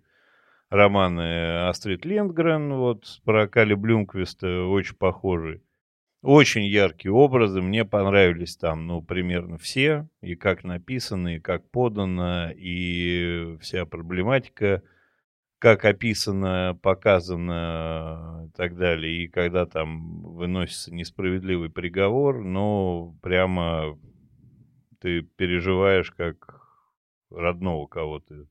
[0.68, 5.62] романы Астрид Линдгрен, вот про Кали Блюмквиста очень похожий.
[6.22, 12.50] Очень яркие образы, мне понравились там, ну, примерно все, и как написано, и как подано,
[12.54, 14.82] и вся проблематика–
[15.60, 23.98] как описано, показано и так далее, и когда там выносится несправедливый приговор, но прямо
[25.00, 26.60] ты переживаешь, как
[27.30, 28.46] родного кого-то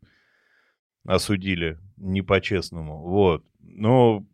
[1.05, 3.01] осудили не по-честному.
[3.03, 3.45] Вот.
[3.59, 4.25] Но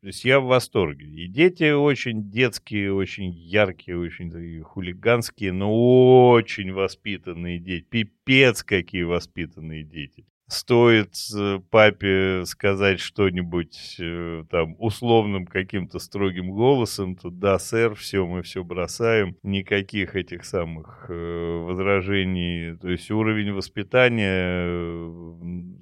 [0.00, 1.06] то есть я в восторге.
[1.06, 7.84] И дети очень детские, очень яркие, очень хулиганские, но очень воспитанные дети.
[7.84, 10.26] Пипец, какие воспитанные дети.
[10.50, 18.26] Стоит э, папе сказать что-нибудь э, там условным каким-то строгим голосом, то да, сэр, все,
[18.26, 19.36] мы все бросаем.
[19.42, 22.76] Никаких этих самых э, возражений.
[22.76, 25.00] То есть уровень воспитания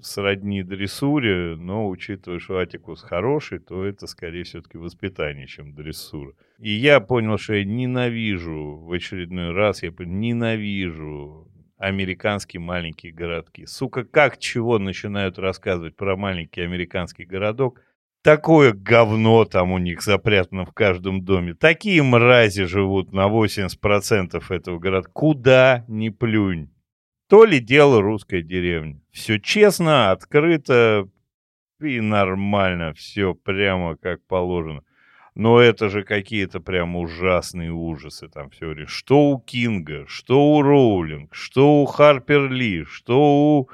[0.02, 6.34] сродни дрессуре, но учитывая, что Атикус хороший, то это скорее все-таки воспитание, чем дрессура.
[6.58, 13.64] И я понял, что я ненавижу в очередной раз, я ненавижу американские маленькие городки.
[13.66, 17.80] Сука, как чего начинают рассказывать про маленький американский городок,
[18.22, 21.54] такое говно там у них запрятано в каждом доме.
[21.54, 25.08] Такие мрази живут на 80% этого города.
[25.12, 26.70] Куда ни плюнь.
[27.28, 29.00] То ли дело русская деревня.
[29.12, 31.08] Все честно, открыто
[31.80, 32.92] и нормально.
[32.94, 34.82] Все прямо как положено.
[35.38, 38.88] Но это же какие-то прям ужасные ужасы там все время.
[38.88, 43.70] Что у Кинга, что у Роулинг, что у Харпер Ли, что у...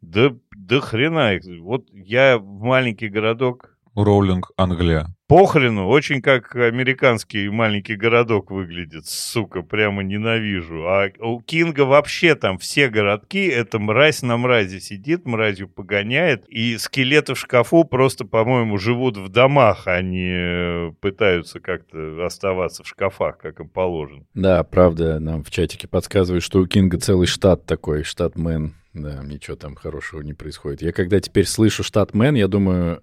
[0.00, 1.44] Да, да хрена их.
[1.60, 3.73] Вот я в маленький городок...
[3.94, 10.86] Роулинг, Англия похрену, очень как американский маленький городок выглядит, сука, прямо ненавижу.
[10.86, 16.76] А у Кинга вообще там все городки, это мразь на мразе сидит, мразью погоняет, и
[16.78, 23.38] скелеты в шкафу просто, по-моему, живут в домах, они а пытаются как-то оставаться в шкафах,
[23.38, 24.24] как им положено.
[24.34, 28.74] Да, правда, нам в чатике подсказывают, что у Кинга целый штат такой, штат Мэн.
[28.92, 30.80] Да, ничего там хорошего не происходит.
[30.80, 33.02] Я когда теперь слышу штат Мэн, я думаю,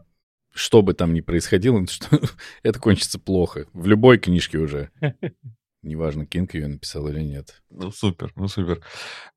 [0.53, 2.19] что бы там ни происходило, что
[2.63, 3.67] это кончится плохо.
[3.73, 4.89] В любой книжке уже.
[5.83, 7.63] Неважно, Кинг ее написал или нет.
[7.71, 8.81] Ну, супер, ну, супер.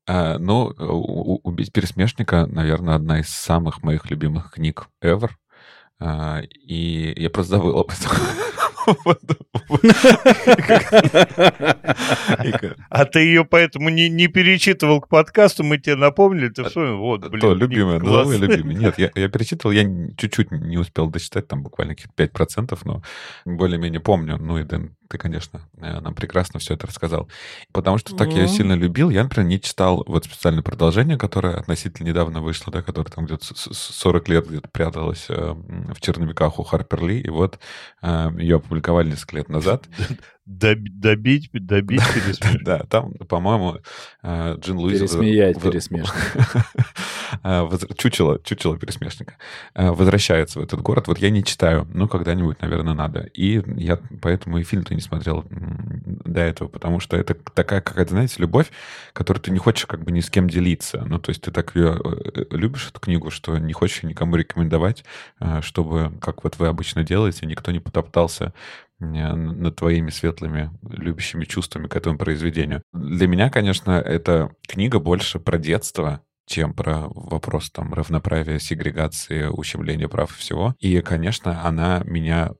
[0.05, 5.31] А, ну, «Убить пересмешника», наверное, одна из самых моих любимых книг ever.
[5.99, 8.11] А, и я просто забыл об этом.
[12.89, 17.27] А ты ее поэтому не, не перечитывал к подкасту, мы тебе напомнили, ты что, вот,
[17.29, 17.41] блин.
[17.41, 18.75] То, любимая, новая любимая.
[18.75, 19.83] Нет, я, я перечитывал, я
[20.17, 23.01] чуть-чуть не успел дочитать, там буквально каких-то 5%, но
[23.45, 24.37] более-менее помню.
[24.37, 27.29] Ну и Дэн, ты, конечно, э, нам прекрасно все это рассказал.
[27.71, 32.07] Потому что так я сильно любил, я, например, не читал вот специальное продолжение, которое относительно
[32.07, 35.55] недавно вышло, да, которое там где-то 40 лет где-то пряталось э,
[35.93, 37.59] в черновиках у Харпер Ли, и вот
[38.01, 39.85] э, ее опубликовали несколько лет назад.
[40.45, 42.59] Добить, добить пересмешно.
[42.63, 43.79] Да, там, по-моему,
[44.21, 44.99] э, Джин Луиз...
[44.99, 46.13] Пересмеять пересмешно.
[47.43, 49.37] Э, чучело, чучело пересмешника.
[49.73, 51.07] Э, возвращается в этот город.
[51.07, 53.21] Вот я не читаю, но когда-нибудь, наверное, надо.
[53.33, 58.35] И я поэтому и фильм-то не смотрел до этого, потому что это такая какая-то, знаете,
[58.37, 58.67] любовь,
[59.11, 61.03] которую ты не хочешь как бы ни с кем делиться.
[61.07, 61.99] Ну, то есть ты так ее
[62.51, 65.03] любишь, эту книгу, что не хочешь никому рекомендовать,
[65.61, 68.53] чтобы, как вот вы обычно делаете, никто не потоптался
[69.13, 72.81] над твоими светлыми, любящими чувствами к этому произведению.
[72.93, 80.07] Для меня, конечно, эта книга больше про детство, чем про вопрос там равноправия, сегрегации, ущемления
[80.07, 80.75] прав и всего.
[80.79, 82.51] И, конечно, она меня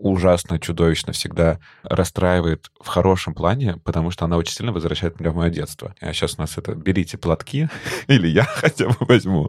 [0.00, 5.36] ужасно, чудовищно всегда расстраивает в хорошем плане, потому что она очень сильно возвращает меня в
[5.36, 5.94] мое детство.
[6.00, 7.68] А сейчас у нас это «берите платки»,
[8.06, 9.48] или я хотя бы возьму.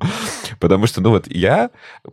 [0.60, 1.72] Потому что, ну вот я,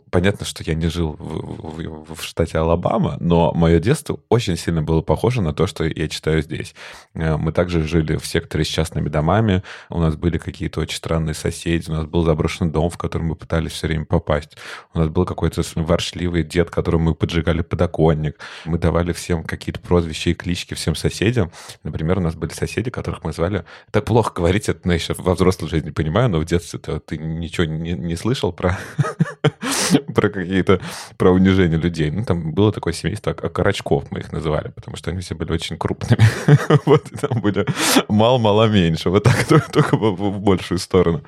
[0.09, 4.81] понятно, что я не жил в, в, в штате Алабама, но мое детство очень сильно
[4.81, 6.73] было похоже на то, что я читаю здесь.
[7.13, 11.33] Э, мы также жили в секторе с частными домами, у нас были какие-то очень странные
[11.33, 14.57] соседи, у нас был заброшенный дом, в который мы пытались все время попасть.
[14.93, 18.39] У нас был какой-то воршливый дед, которому мы поджигали подоконник, праздник.
[18.65, 21.51] Мы давали всем какие-то прозвища и клички всем соседям.
[21.83, 23.65] Например, у нас были соседи, которых мы звали...
[23.91, 26.99] Так плохо говорить, это ну, я сейчас во взрослой жизни понимаю, но в детстве -то
[26.99, 28.77] ты ничего не, не слышал про,
[30.15, 30.79] про какие-то...
[31.17, 32.11] про унижение людей.
[32.11, 35.51] Ну, там было такое семейство, а Карачков мы их называли, потому что они все были
[35.51, 36.23] очень крупными.
[36.85, 37.65] вот, там были
[38.07, 39.09] мало-мало меньше.
[39.09, 41.21] Вот так, только в большую сторону.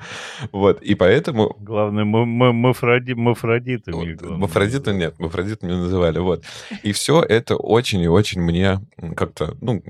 [0.52, 1.56] Вот, и поэтому...
[1.60, 4.18] Главное, мы, мы, мы, фроди, мы фродитами.
[4.22, 6.44] Мафродита нет, мафродитами называли, вот.
[6.82, 8.80] И все это очень и очень мне
[9.16, 9.82] как-то, ну,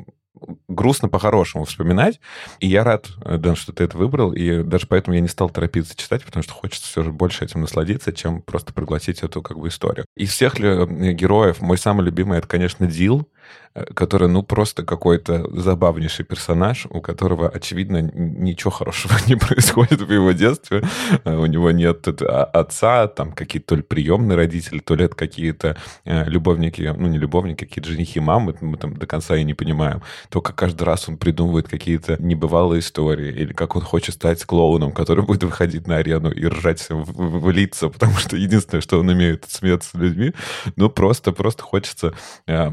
[0.69, 2.21] грустно по-хорошему вспоминать.
[2.61, 4.33] И я рад, Дэн, что ты это выбрал.
[4.33, 7.61] И даже поэтому я не стал торопиться читать, потому что хочется все же больше этим
[7.61, 10.07] насладиться, чем просто проглотить эту как бы историю.
[10.17, 13.29] Из всех ли э, героев мой самый любимый это, конечно, Дил.
[13.75, 20.13] Э, который, ну, просто какой-то забавнейший персонаж, у которого, очевидно, ничего хорошего не происходит в
[20.13, 20.83] его детстве.
[21.25, 25.17] Э, у него нет а, отца, там какие-то то ли приемные родители, то ли это
[25.17, 29.55] какие-то э, любовники, ну, не любовники, какие-то женихи мамы, мы там до конца и не
[29.55, 30.03] понимаем.
[30.29, 35.25] Только каждый раз он придумывает какие-то небывалые истории, или как он хочет стать клоуном, который
[35.25, 39.09] будет выходить на арену и ржать в, в, в лица, потому что единственное, что он
[39.09, 40.35] умеет, смеяться с людьми.
[40.77, 42.13] Ну, просто, просто хочется
[42.47, 42.67] э,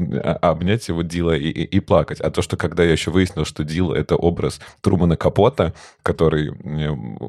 [0.60, 2.20] обнять его Дила и, и, и плакать.
[2.20, 6.52] А то, что когда я еще выяснил, что Дил— это образ Трумана Капота, который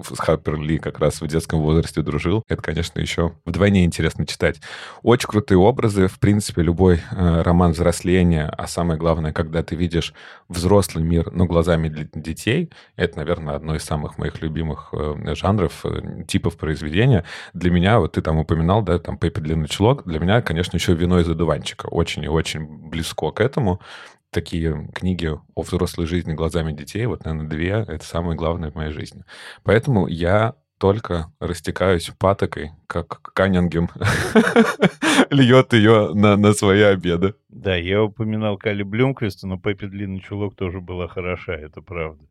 [0.04, 4.60] с Харпер Ли как раз в детском возрасте дружил, это, конечно, еще вдвойне интересно читать.
[5.02, 6.08] Очень крутые образы.
[6.08, 10.14] В принципе, любой э, роман взросления, а самое главное, когда ты видишь
[10.50, 16.24] взрослый мир, но глазами детей, это, наверное, одно из самых моих любимых э, жанров, э,
[16.28, 17.24] типов произведения.
[17.54, 20.94] Для меня, вот ты там упоминал, да, там «Пеппи длинный чулок», для меня, конечно, еще
[20.94, 21.88] «Вино из одуванчика».
[21.88, 23.80] Очень и очень близко к этому.
[24.32, 28.92] Такие книги о взрослой жизни глазами детей, вот, наверное, две— это самое главное в моей
[28.92, 29.24] жизни.
[29.64, 33.90] Поэтому я только растекаюсь патокой, как Каннингем
[35.30, 37.36] льет ее на, на свои обеды.
[37.50, 42.24] Да, я упоминал Кали Блюмквиста, но Пеппи Длинный Чулок тоже была хороша, это правда.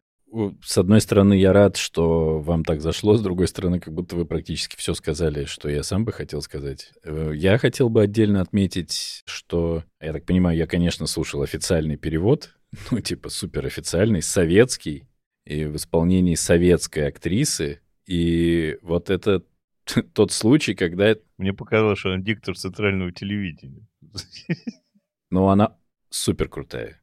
[0.63, 4.25] С одной стороны, я рад, что вам так зашло, с другой стороны, как будто вы
[4.25, 6.93] практически все сказали, что я сам бы хотел сказать.
[7.03, 12.55] Э, я хотел бы отдельно отметить, что, я так понимаю, я, конечно, слушал официальный перевод,
[12.93, 15.09] ну, типа суперофициальный, советский,
[15.47, 19.43] и в исполнении советской актрисы, и вот это
[20.15, 21.17] тот случай, когда...
[21.39, 23.89] Мне показалось, что она диктор центрального телевидения.
[25.31, 25.77] Но она
[26.09, 27.00] супер крутая.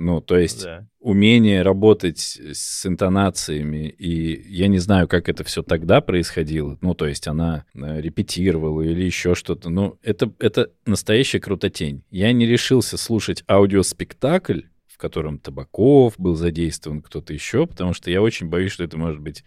[0.00, 0.86] Ну, то есть да.
[1.00, 2.18] умение работать
[2.52, 6.78] с интонациями, и я не знаю, как это все тогда происходило.
[6.80, 9.70] Ну, то есть она э, репетировала или еще что-то.
[9.70, 12.04] Ну, это, это настоящая крутотень.
[12.10, 18.22] Я не решился слушать аудиоспектакль, в котором Табаков был задействован, кто-то еще, потому что я
[18.22, 19.44] очень боюсь, что это может быть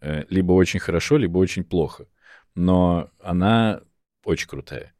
[0.00, 2.06] Э, либо очень хорошо, либо очень плохо.
[2.54, 3.82] Но она
[4.24, 4.94] очень крутая.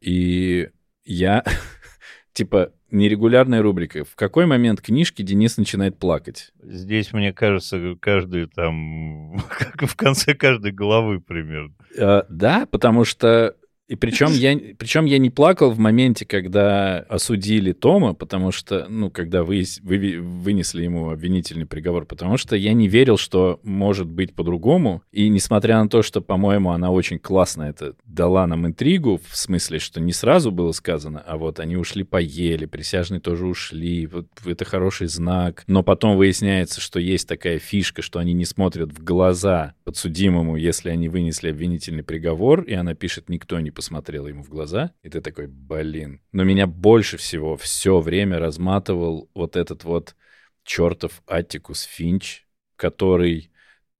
[0.00, 0.70] И
[1.04, 1.44] я,
[2.32, 4.04] типа, нерегулярная рубрика.
[4.04, 6.52] В какой момент книжки Денис начинает плакать?
[6.62, 11.74] Здесь, мне кажется, каждый там, как в конце каждой главы примерно.
[11.98, 17.72] А, да, потому что и причем я, причем я не плакал в моменте, когда осудили
[17.72, 22.88] Тома, потому что, ну, когда вы, вы вынесли ему обвинительный приговор, потому что я не
[22.88, 25.02] верил, что может быть по-другому.
[25.12, 29.78] И несмотря на то, что, по-моему, она очень классно это дала нам интригу, в смысле,
[29.78, 34.64] что не сразу было сказано, а вот они ушли поели, присяжные тоже ушли, вот это
[34.64, 35.62] хороший знак.
[35.66, 40.88] Но потом выясняется, что есть такая фишка, что они не смотрят в глаза подсудимому, если
[40.88, 45.20] они вынесли обвинительный приговор, и она пишет «никто не посмотрела ему в глаза, и ты
[45.20, 46.20] такой, блин.
[46.32, 50.16] Но меня больше всего все время разматывал вот этот вот
[50.64, 53.50] чертов Аттикус Финч, который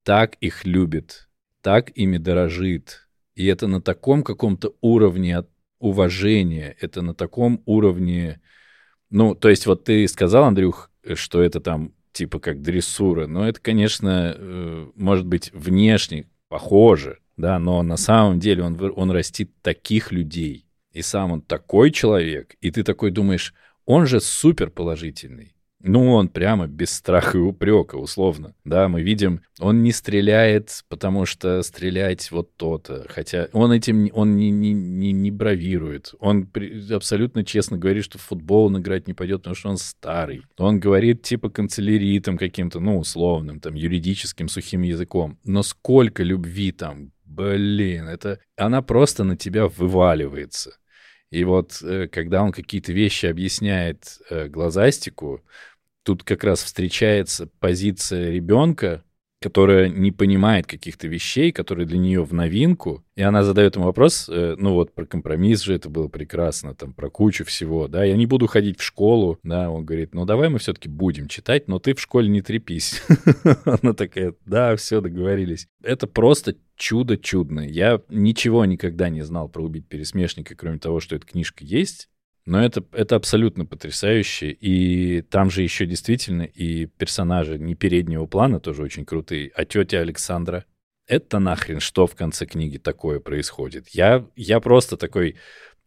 [0.03, 1.29] так их любит,
[1.61, 3.07] так ими дорожит.
[3.35, 5.43] И это на таком каком-то уровне
[5.79, 8.41] уважения, это на таком уровне...
[9.09, 13.59] Ну, то есть вот ты сказал, Андрюх, что это там типа как дрессура, но это,
[13.59, 20.11] конечно, э, может быть внешне похоже, да, но на самом деле он, он растит таких
[20.11, 23.53] людей, и сам он такой человек, и ты такой думаешь,
[23.85, 25.55] он же супер положительный.
[25.87, 28.55] Ну, он прямо без страха и упрека, условно.
[28.63, 33.05] Да, мы видим, он не стреляет, потому что стрелять вот то-то.
[33.07, 36.15] Хотя он этим он не, не, не, не бравирует.
[36.19, 39.77] Он при, абсолютно честно говорит, что в футбол он играть не пойдет, потому что он
[39.77, 40.41] старый.
[40.57, 45.37] Он говорит типа канцеляритом каким-то, ну, условным, там, юридическим сухим языком.
[45.43, 48.39] Но сколько любви там блин, это...
[48.55, 50.77] Она просто на тебя вываливается.
[51.29, 55.43] И вот э, когда он какие-то вещи объясняет э, глазастику,
[56.03, 59.03] тут как раз встречается позиция ребенка,
[59.45, 64.27] которая не понимает каких-то вещей, которые для нее в новинку, и она задает ему вопрос,
[64.27, 68.17] э, ну вот про компромисс же это было прекрасно, там про кучу всего, да, я
[68.17, 71.77] не буду ходить в школу, да, он говорит, ну давай мы все-таки будем читать, но
[71.77, 73.03] ты в школе не трепись.
[73.65, 75.67] Она такая, да, все, договорились.
[75.83, 77.67] Это просто чудо чудное.
[77.67, 82.09] Я ничего никогда не знал про «Убить пересмешника», кроме того, что эта книжка есть.
[82.45, 84.51] Но это, это абсолютно потрясающе.
[84.51, 89.99] И там же еще действительно и персонажи не переднего плана тоже очень крутые, а тетя
[89.99, 90.65] Александра.
[91.07, 93.89] Это нахрен что в конце книги такое происходит?
[93.89, 95.37] Я, я просто такой,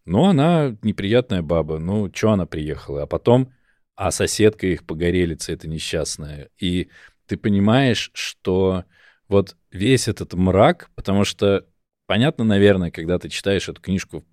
[0.05, 3.03] ну, она неприятная баба, ну, что она приехала?
[3.03, 3.53] А потом,
[3.97, 6.51] а соседка их погорелица, это несчастная.
[6.59, 6.89] И
[7.27, 8.85] ты понимаешь, что
[9.29, 11.67] вот весь этот мрак, потому что
[12.07, 14.25] понятно, наверное, когда ты читаешь эту книжку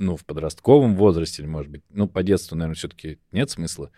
[0.00, 3.90] ну, в подростковом возрасте, может быть, ну, по детству, наверное, все-таки нет смысла.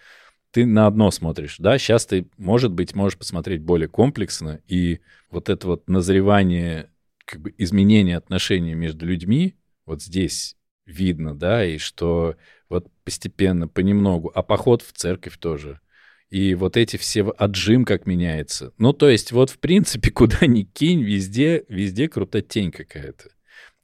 [0.50, 5.48] Ты на одно смотришь, да, сейчас ты, может быть, можешь посмотреть более комплексно, и вот
[5.48, 6.90] это вот назревание,
[7.24, 9.54] как бы изменение отношений между людьми,
[9.86, 12.36] вот здесь видно, да, и что
[12.68, 15.80] вот постепенно, понемногу, а поход в церковь тоже,
[16.28, 18.72] и вот эти все отжим как меняется.
[18.78, 23.30] Ну, то есть вот, в принципе, куда ни кинь, везде, везде крутотень какая-то.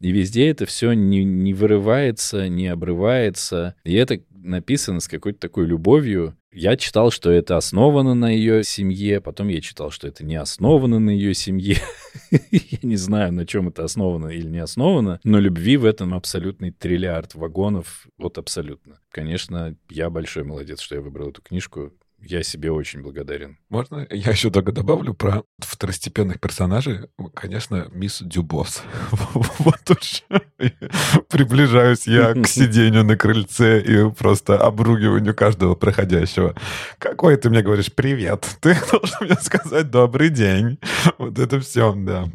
[0.00, 3.74] И везде это все не, не вырывается, не обрывается.
[3.84, 6.36] И это написано с какой-то такой любовью.
[6.52, 10.98] Я читал, что это основано на ее семье, потом я читал, что это не основано
[10.98, 11.76] на ее семье.
[12.50, 16.70] я не знаю, на чем это основано или не основано, но любви в этом абсолютный
[16.70, 19.00] триллиард вагонов, вот абсолютно.
[19.10, 21.92] Конечно, я большой молодец, что я выбрал эту книжку.
[22.20, 23.58] Я себе очень благодарен.
[23.68, 27.08] Можно я еще только добавлю про второстепенных персонажей?
[27.34, 28.82] Конечно, мисс Дюбос.
[29.58, 30.24] Вот уж
[31.28, 36.54] приближаюсь я к сидению на крыльце и просто обругиванию каждого проходящего.
[36.98, 40.78] Какой ты мне говоришь «привет», ты должен мне сказать «добрый день».
[41.18, 42.28] Вот это все, да.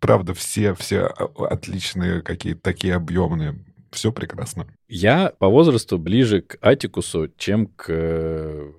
[0.00, 1.06] Правда, все, все
[1.38, 3.56] отличные какие-то такие объемные.
[3.90, 4.66] Все прекрасно.
[4.88, 8.72] Я по возрасту ближе к Атикусу, чем к э,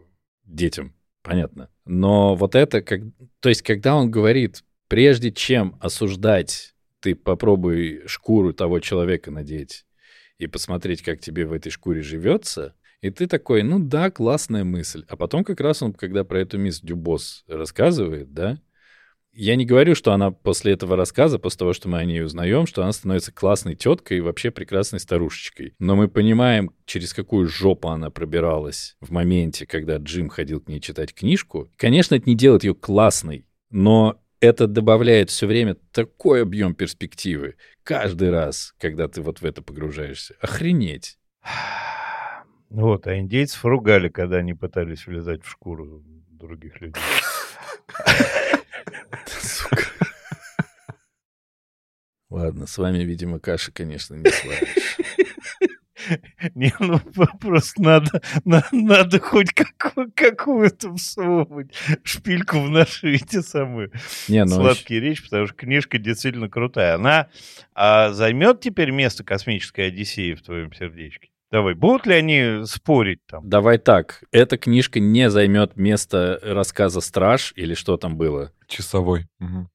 [0.55, 1.69] детям, понятно.
[1.85, 3.01] Но вот это, как,
[3.39, 9.85] то есть, когда он говорит, прежде чем осуждать, ты попробуй шкуру того человека надеть
[10.37, 15.05] и посмотреть, как тебе в этой шкуре живется, и ты такой, ну да, классная мысль.
[15.07, 18.59] А потом как раз он, когда про эту мисс Дюбос рассказывает, да,
[19.33, 22.65] я не говорю, что она после этого рассказа, после того, что мы о ней узнаем,
[22.65, 25.75] что она становится классной теткой и вообще прекрасной старушечкой.
[25.79, 30.79] Но мы понимаем, через какую жопу она пробиралась в моменте, когда Джим ходил к ней
[30.81, 31.69] читать книжку.
[31.77, 37.55] Конечно, это не делает ее классной, но это добавляет все время такой объем перспективы.
[37.83, 40.35] Каждый раз, когда ты вот в это погружаешься.
[40.41, 41.17] Охренеть.
[42.71, 46.03] Вот, а индейцев ругали, когда они пытались влезать в шкуру
[46.39, 47.03] других людей.
[49.41, 49.83] Сука.
[52.29, 54.97] Ладно, с вами, видимо, каши, конечно, не сваришь.
[56.55, 56.99] Не, ну
[57.39, 61.71] просто надо, на, надо хоть какую, какую-то всовывать
[62.03, 63.91] шпильку в наши эти самые
[64.27, 66.95] не, ну, сладкие речи, потому что книжка действительно крутая.
[66.95, 67.29] Она
[67.73, 71.29] а, займет теперь место космической Одиссеи в твоем сердечке?
[71.51, 73.47] Давай, будут ли они спорить там?
[73.47, 78.51] Давай так, эта книжка не займет место рассказа «Страж» или что там было?
[78.67, 79.27] Часовой.
[79.39, 79.67] Угу.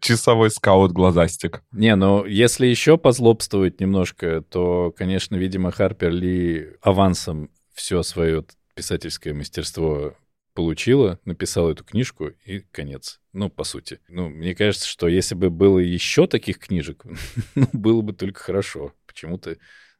[0.00, 1.62] Часовой скаут глазастик.
[1.72, 9.34] Не, ну если еще позлобствовать немножко, то, конечно, видимо, Харпер Ли авансом все свое писательское
[9.34, 10.14] мастерство
[10.54, 13.20] получила, написала эту книжку, и конец.
[13.32, 14.00] Ну, по сути.
[14.08, 17.04] Ну, мне кажется, что если бы было еще таких книжек,
[17.54, 18.94] ну, было бы только хорошо.
[19.06, 19.56] Почему-то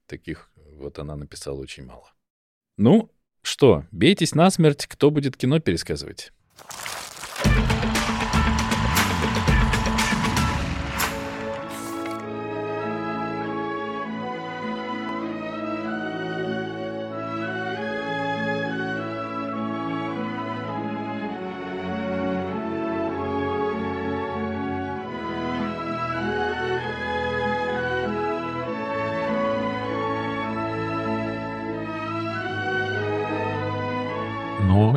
[0.07, 2.13] таких вот она написала очень мало.
[2.77, 3.11] Ну,
[3.43, 6.33] что, бейтесь насмерть, кто будет кино пересказывать?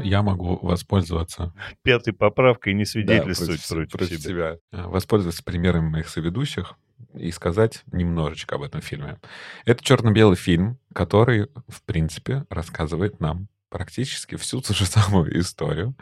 [0.03, 1.53] Я могу воспользоваться...
[1.83, 4.29] Пятой поправкой не свидетельствовать да, против, против, против себя.
[4.29, 4.57] себя.
[4.71, 6.75] А, воспользоваться примерами моих соведущих
[7.13, 9.19] и сказать немножечко об этом фильме.
[9.65, 15.95] Это черно-белый фильм, который, в принципе, рассказывает нам практически всю ту же самую историю.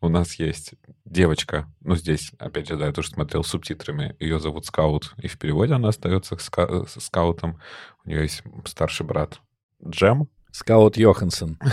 [0.00, 0.74] У нас есть
[1.04, 5.38] девочка, ну здесь, опять же, да, я тоже смотрел субтитрами, ее зовут Скаут, и в
[5.38, 7.60] переводе она остается ска- скаутом.
[8.04, 9.40] У нее есть старший брат
[9.86, 10.28] Джем.
[10.52, 11.58] Скаут Йоханссон.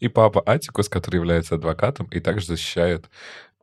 [0.00, 3.08] И папа Атикус, который является адвокатом и также защищает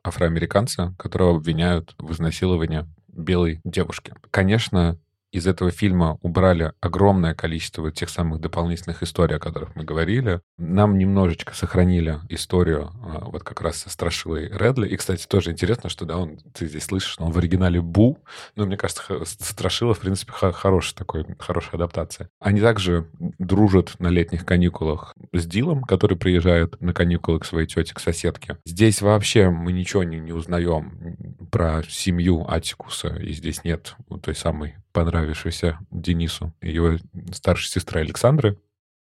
[0.02, 4.14] афроамериканца, которого обвиняют в изнасиловании белой девушки.
[4.30, 4.98] Конечно,
[5.32, 10.40] из этого фильма убрали огромное количество тех самых дополнительных историй, о которых мы говорили.
[10.58, 14.86] Нам немножечко сохранили историю а, вот как раз со Страшилой Редли.
[14.88, 18.18] И, кстати, тоже интересно, что, да, он, ты здесь слышишь, он в оригинале Бу.
[18.56, 22.28] Но мне кажется, Страшила, в принципе, хорошая такой, хорошая адаптация.
[22.38, 23.06] Они также
[23.38, 28.58] дружат на летних каникулах с Дилом, который приезжает на каникулы к своей тете, к соседке.
[28.66, 31.16] Здесь вообще мы ничего не, не узнаем
[31.50, 36.98] про семью Атикуса, и здесь нет той самой понравившейся Денису его
[37.32, 38.58] старшей сестры Александры.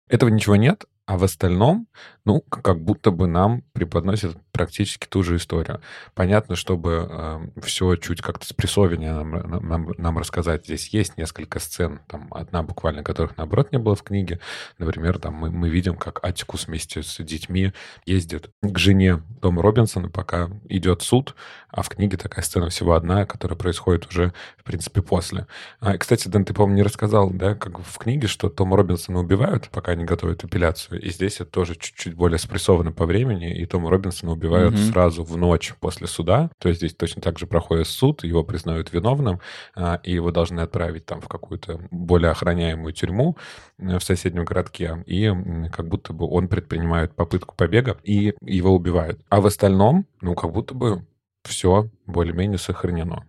[0.09, 1.89] Этого ничего нет, а в остальном,
[2.24, 5.82] ну, как будто бы нам преподносят практически ту же историю.
[6.14, 9.30] Понятно, чтобы э, все чуть как-то спрессовеннее нам,
[9.68, 10.64] нам, нам рассказать.
[10.64, 14.40] Здесь есть несколько сцен, там одна буквально, которых, наоборот, не было в книге.
[14.78, 17.74] Например, там мы, мы видим, как Атикус вместе с детьми
[18.07, 21.34] ездит к жене Тома Робинсона, пока идет суд,
[21.68, 25.46] а в книге такая сцена всего одна, которая происходит уже, в принципе, после.
[25.80, 29.68] А, кстати, Дэн, ты, по-моему, не рассказал, да, как в книге, что Тома Робинсона убивают,
[29.68, 33.90] пока они готовят эпиляцию, и здесь это тоже чуть-чуть более спрессовано по времени, и Тома
[33.90, 34.82] Робинсона убивают убивают Мгм.
[34.84, 36.51] сразу в ночь после суда.
[36.59, 39.40] То есть здесь точно так же проходит суд, его признают виновным,
[39.74, 43.36] а, и его должны отправить там в какую-то более охраняемую тюрьму
[43.78, 45.03] э, в соседнем городке.
[45.07, 45.32] И
[45.72, 49.20] как будто бы он предпринимает попытку побега, и его убивают.
[49.28, 51.05] А в остальном, ну, как будто бы
[51.44, 53.24] все более-менее сохранено.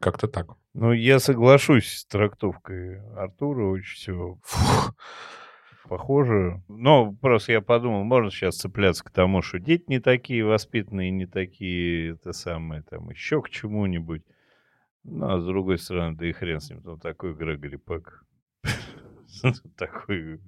[0.00, 0.46] Как-то так.
[0.72, 4.38] Ну, я соглашусь с трактовкой Артура, очень все
[5.90, 6.62] похоже.
[6.68, 11.26] Но просто я подумал, можно сейчас цепляться к тому, что дети не такие воспитанные, не
[11.26, 14.22] такие, это самое, там, еще к чему-нибудь.
[15.02, 18.24] Ну, а с другой стороны, да и хрен с ним, там такой Грегори Пэк.
[19.76, 20.40] Такой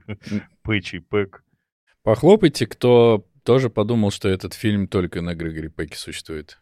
[0.62, 1.42] пэчий Пэк.
[2.02, 6.60] Похлопайте, кто тоже подумал, что этот фильм только на Грегори Пеке существует.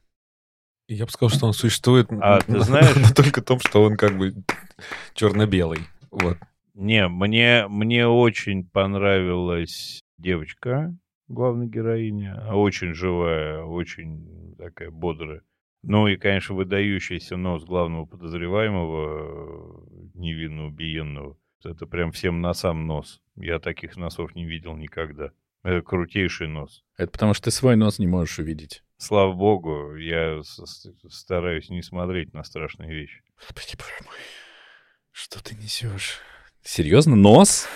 [0.86, 3.96] Я бы сказал, что он существует А, ты на- знаешь- на только том, что он
[3.96, 4.34] как бы
[5.14, 5.80] черно-белый.
[6.10, 6.36] Вот.
[6.80, 10.96] Не, мне, мне очень понравилась девочка,
[11.28, 12.42] главная героиня.
[12.54, 15.42] Очень живая, очень такая бодрая.
[15.82, 21.36] Ну и, конечно, выдающийся нос главного подозреваемого, невинно убиенного.
[21.62, 23.20] Это прям всем носам нос.
[23.36, 25.32] Я таких носов не видел никогда.
[25.62, 26.82] Это крутейший нос.
[26.96, 28.82] Это потому что ты свой нос не можешь увидеть.
[28.96, 30.40] Слава богу, я
[31.10, 33.20] стараюсь не смотреть на страшные вещи.
[33.36, 34.16] Господи, боже мой.
[35.12, 36.22] Что ты несешь?
[36.62, 37.16] Серьезно?
[37.16, 37.68] Нос?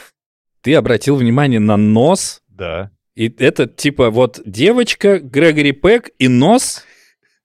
[0.61, 2.43] Ты обратил внимание на нос?
[2.49, 2.91] Да.
[3.15, 6.85] И это типа вот девочка, Грегори Пэк и нос?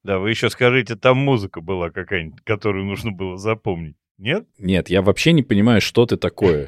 [0.04, 3.96] Да, вы еще скажите, там музыка была какая-нибудь, которую нужно было запомнить.
[4.18, 4.48] Нет?
[4.58, 6.68] Нет, я вообще не понимаю, что ты такое.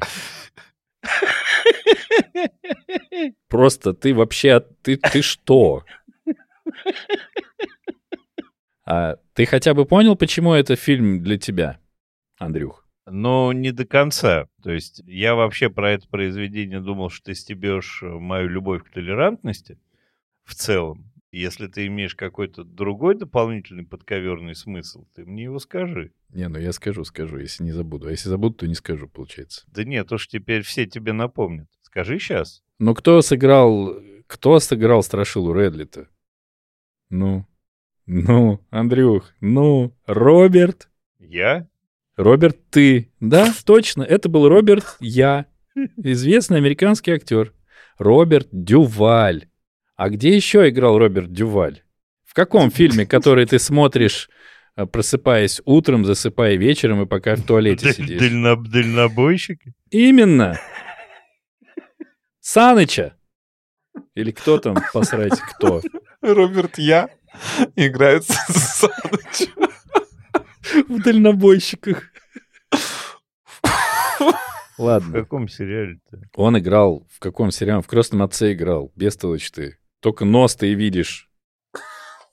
[3.48, 4.60] Просто ты вообще...
[4.82, 5.84] Ты, ты что?
[8.84, 11.78] А ты хотя бы понял, почему это фильм для тебя,
[12.38, 12.81] Андрюх?
[13.06, 14.46] Но не до конца.
[14.62, 18.90] То есть я вообще про это произведение думал, что ты стебешь э, мою любовь к
[18.90, 19.78] толерантности
[20.44, 21.12] в целом.
[21.32, 26.12] Если ты имеешь какой-то другой дополнительный подковерный смысл, ты мне его скажи.
[26.28, 28.08] Не, ну я скажу, скажу, если не забуду.
[28.08, 29.64] А если забуду, то не скажу, получается.
[29.68, 31.68] Да нет, уж теперь все тебе напомнят.
[31.80, 32.62] Скажи сейчас.
[32.78, 33.96] Ну кто сыграл...
[34.26, 36.08] Кто сыграл Страшилу Редли-то?
[37.10, 37.46] Ну?
[38.06, 40.90] Ну, Андрюх, ну, Роберт?
[41.18, 41.68] Я?
[42.16, 43.10] Роберт, ты.
[43.20, 45.46] Да, точно, это был Роберт Я,
[45.96, 47.52] известный американский актер.
[47.98, 49.46] Роберт Дюваль.
[49.96, 51.82] А где еще играл Роберт Дюваль?
[52.24, 54.28] В каком фильме, который ты смотришь,
[54.76, 58.20] э, просыпаясь утром, засыпая вечером и пока в туалете сидишь?
[58.20, 59.74] дально- Дальнобойщики?
[59.90, 60.58] Именно.
[62.40, 63.14] Саныча.
[64.14, 65.80] Или кто там, посрать, кто?
[66.22, 67.08] Роберт Я
[67.76, 69.71] играет с Санычем.
[70.88, 72.04] В дальнобойщиках.
[74.78, 75.12] В Ладно.
[75.12, 76.22] каком сериале-то?
[76.34, 77.82] Он играл в каком сериале?
[77.82, 78.90] В «Крестном отце» играл.
[78.96, 79.78] Бестолочь ты.
[80.00, 81.28] Только нос ты и видишь.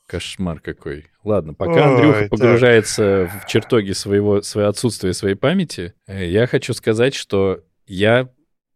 [0.08, 1.08] Кошмар какой.
[1.24, 2.30] Ладно, пока Ой, Андрюха так.
[2.32, 8.30] погружается в чертоги своего, своего отсутствия своей памяти, э, я хочу сказать, что я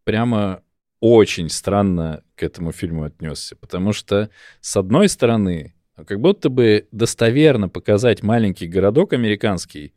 [0.04, 0.62] прямо
[1.00, 3.56] очень странно к этому фильму отнесся.
[3.56, 4.30] Потому что,
[4.62, 9.94] с одной стороны, как будто бы достоверно показать маленький городок американский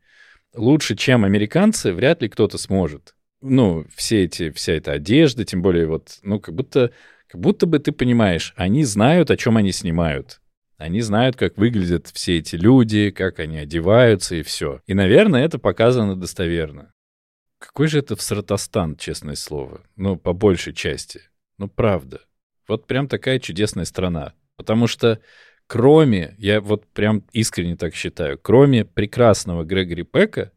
[0.54, 3.14] лучше, чем американцы, вряд ли кто-то сможет.
[3.40, 6.92] Ну, все эти, вся эта одежда, тем более вот, ну, как будто,
[7.28, 10.40] как будто бы ты понимаешь, они знают, о чем они снимают.
[10.78, 14.82] Они знают, как выглядят все эти люди, как они одеваются и все.
[14.86, 16.92] И, наверное, это показано достоверно.
[17.58, 19.80] Какой же это всратостан, честное слово.
[19.96, 21.22] Ну, по большей части.
[21.56, 22.20] Ну, правда.
[22.68, 24.34] Вот прям такая чудесная страна.
[24.56, 25.20] Потому что
[25.66, 30.52] кроме, я вот прям искренне так считаю, кроме прекрасного Грегори Пека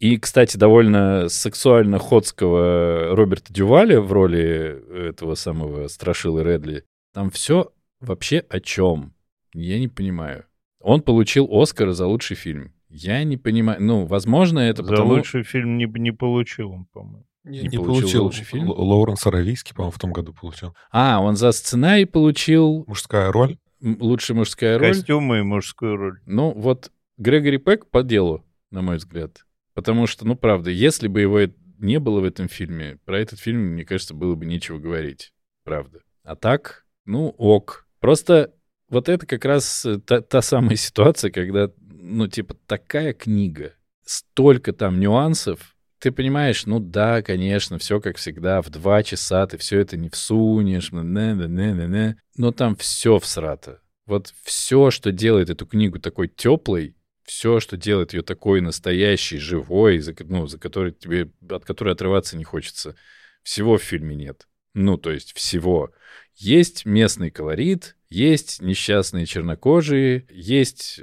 [0.00, 6.84] и, кстати, довольно сексуально ходского Роберта Дюваля в роли этого самого Страшилы Редли,
[7.14, 9.14] там все вообще о чем?
[9.54, 10.44] Я не понимаю.
[10.80, 12.72] Он получил Оскар за лучший фильм.
[12.88, 13.80] Я не понимаю.
[13.80, 15.10] Ну, возможно, это За потому...
[15.14, 17.24] лучший фильм не, не получил он, по-моему.
[17.44, 18.24] Не, Не не получил получил.
[18.24, 18.68] лучший фильм?
[18.68, 20.74] Л- Лоуренс Аравийский, по-моему, в том году получил.
[20.90, 23.56] А, он за сценарий получил Мужская роль.
[23.82, 24.88] Лучшая мужская роль.
[24.88, 26.20] Костюмы и мужскую роль.
[26.26, 29.44] Ну, вот Грегори Пэк по делу, на мой взгляд.
[29.74, 31.40] Потому что, ну, правда, если бы его
[31.78, 35.32] не было в этом фильме, про этот фильм, мне кажется, было бы нечего говорить.
[35.64, 36.00] Правда.
[36.22, 37.86] А так, ну, ок.
[38.00, 38.54] Просто
[38.88, 43.74] вот это как раз э, та, та самая ситуация, когда, ну, типа, такая книга,
[44.04, 49.56] столько там нюансов, ты понимаешь, ну да, конечно, все как всегда, в два часа ты
[49.56, 53.80] все это не всунешь, не не не не не но там все всрато.
[54.04, 60.00] Вот все, что делает эту книгу такой теплой, все, что делает ее такой настоящей, живой,
[60.00, 62.96] за, ну, за которой тебе, от которой отрываться не хочется,
[63.44, 64.48] всего в фильме нет.
[64.74, 65.92] Ну, то есть всего.
[66.34, 71.00] Есть местный колорит, есть несчастные чернокожие, есть...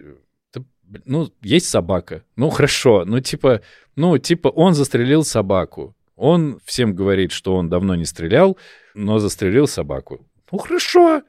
[1.06, 2.24] Ну, есть собака.
[2.36, 3.06] Ну, хорошо.
[3.06, 3.62] Ну, типа,
[3.96, 5.96] ну, типа, он застрелил собаку.
[6.16, 8.58] Он всем говорит, что он давно не стрелял,
[8.94, 10.28] но застрелил собаку.
[10.52, 11.24] Ну, хорошо.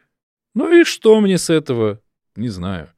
[0.54, 2.00] Ну и что мне с этого?
[2.36, 2.88] Не знаю.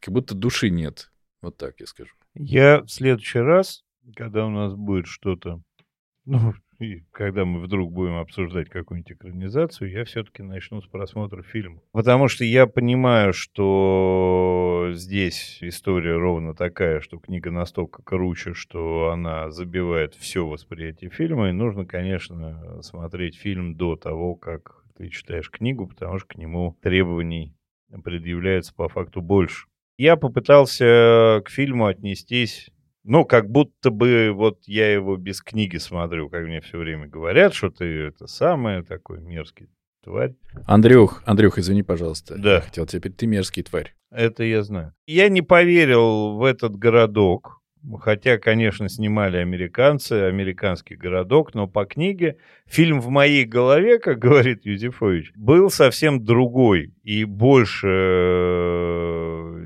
[0.00, 1.10] Как будто души нет.
[1.42, 2.12] Вот так я скажу.
[2.34, 3.84] Я в следующий раз,
[4.16, 5.60] когда у нас будет что-то,
[6.24, 11.80] ну, и когда мы вдруг будем обсуждать какую-нибудь экранизацию, я все-таки начну с просмотра фильма.
[11.92, 19.50] Потому что я понимаю, что здесь история ровно такая, что книга настолько круче, что она
[19.50, 25.86] забивает все восприятие фильма, и нужно, конечно, смотреть фильм до того, как ты читаешь книгу,
[25.86, 27.54] потому что к нему требований
[28.04, 29.66] предъявляется по факту больше.
[29.96, 32.70] Я попытался к фильму отнестись
[33.04, 37.54] ну, как будто бы вот я его без книги смотрю, как мне все время говорят,
[37.54, 39.68] что ты это самое такой мерзкий
[40.02, 40.34] тварь.
[40.66, 42.36] Андрюх, Андрюх, извини, пожалуйста.
[42.38, 42.54] Да.
[42.56, 43.94] Я хотел теперь, ты мерзкий тварь.
[44.10, 44.94] Это я знаю.
[45.06, 47.58] Я не поверил в этот городок,
[48.00, 54.64] хотя, конечно, снимали американцы, американский городок, но по книге фильм в моей голове, как говорит
[54.64, 57.86] Юзефович, был совсем другой и больше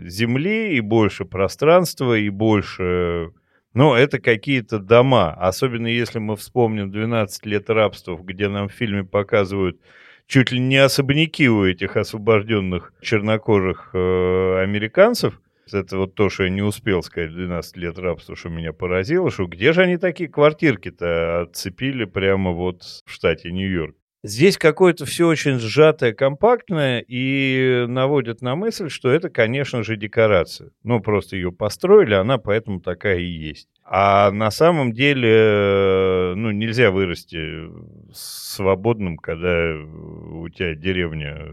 [0.05, 3.33] земли, и больше пространства, и больше...
[3.75, 5.33] Ну, это какие-то дома.
[5.33, 9.81] Особенно если мы вспомним 12 лет рабства, где нам в фильме показывают
[10.27, 15.41] чуть ли не особняки у этих освобожденных чернокожих э, американцев.
[15.73, 19.47] Это вот то, что я не успел сказать 12 лет рабства, что меня поразило, что
[19.47, 23.97] где же они такие квартирки-то отцепили прямо вот в штате Нью-Йорк.
[24.25, 30.71] Здесь какое-то все очень сжатое, компактное и наводит на мысль, что это, конечно же, декорация.
[30.85, 33.69] Ну, просто ее построили, она поэтому такая и есть.
[33.85, 37.69] А на самом деле, ну, нельзя вырасти
[38.13, 41.45] свободным, когда у тебя деревня,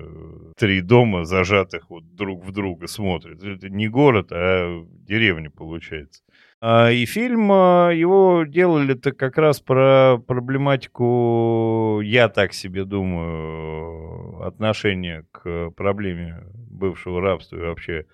[0.56, 3.44] три дома зажатых вот друг в друга смотрят.
[3.44, 6.22] Это не город, а деревня получается.
[6.62, 15.26] А, и фильм а, его делали-то как раз про проблематику, я так себе думаю, отношения
[15.32, 18.06] к проблеме бывшего рабства и вообще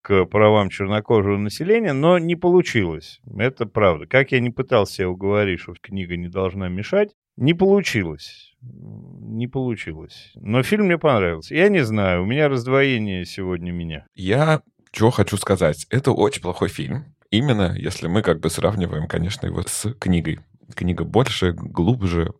[0.00, 3.20] к правам чернокожего населения, но не получилось.
[3.38, 4.06] Это правда.
[4.06, 8.54] Как я не пытался себя уговорить, что книга не должна мешать, не получилось.
[8.60, 10.32] Не получилось.
[10.34, 11.54] Но фильм мне понравился.
[11.54, 14.06] Я не знаю, у меня раздвоение сегодня меня.
[14.14, 14.62] Я
[14.92, 15.86] что хочу сказать.
[15.90, 17.06] Это очень плохой фильм.
[17.30, 20.40] Именно если мы как бы сравниваем, конечно, его с книгой.
[20.74, 22.32] Книга больше, глубже,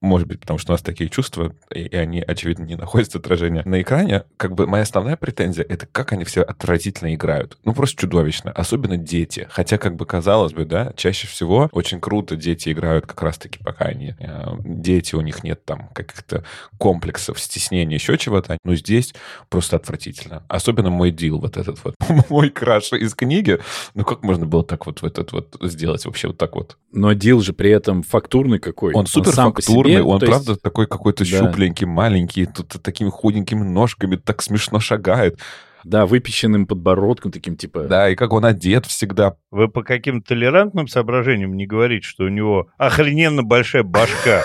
[0.00, 3.62] может быть, потому что у нас такие чувства, и, и они, очевидно, не находят отражения
[3.64, 7.58] на экране, как бы моя основная претензия— это как они все отвратительно играют.
[7.64, 8.52] Ну, просто чудовищно.
[8.52, 9.46] Особенно дети.
[9.50, 13.86] Хотя, как бы казалось бы, да, чаще всего очень круто дети играют как раз-таки, пока
[13.86, 14.14] они...
[14.18, 16.44] Э, дети, у них нет там каких-то
[16.78, 18.58] комплексов, стеснения, еще чего-то.
[18.64, 19.14] Но здесь
[19.48, 20.44] просто отвратительно.
[20.48, 21.94] Особенно мой дил вот этот вот.
[22.30, 23.58] мой краш из книги.
[23.94, 26.76] Ну, как можно было так вот, вот этот вот сделать вообще вот так вот?
[26.92, 28.94] Но дил же при этом фактурный какой.
[28.94, 30.62] Он супер сам по себе, он правда есть...
[30.62, 31.38] такой какой-то да.
[31.38, 35.38] щупленький, маленький, тут такими худенькими ножками так смешно шагает.
[35.84, 37.84] Да, выпеченным подбородком таким, типа...
[37.84, 39.36] Да, и как он одет всегда.
[39.50, 44.42] Вы по каким-то толерантным соображениям не говорите, что у него охрененно большая башка.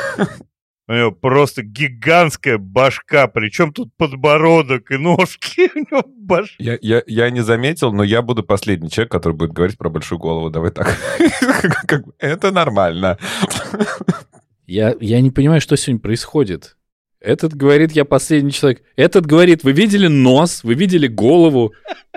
[0.88, 5.72] У него просто гигантская башка, причем тут подбородок и ножки.
[5.76, 6.56] У него баш...
[6.60, 10.20] я, я, я не заметил, но я буду последний человек, который будет говорить про большую
[10.20, 10.52] голову.
[10.52, 10.96] Давай так.
[12.20, 13.18] Это нормально.
[14.68, 16.76] Я, я не понимаю, что сегодня происходит.
[17.20, 18.84] Этот говорит, я последний человек.
[18.96, 21.74] Этот говорит, вы видели нос, вы видели голову.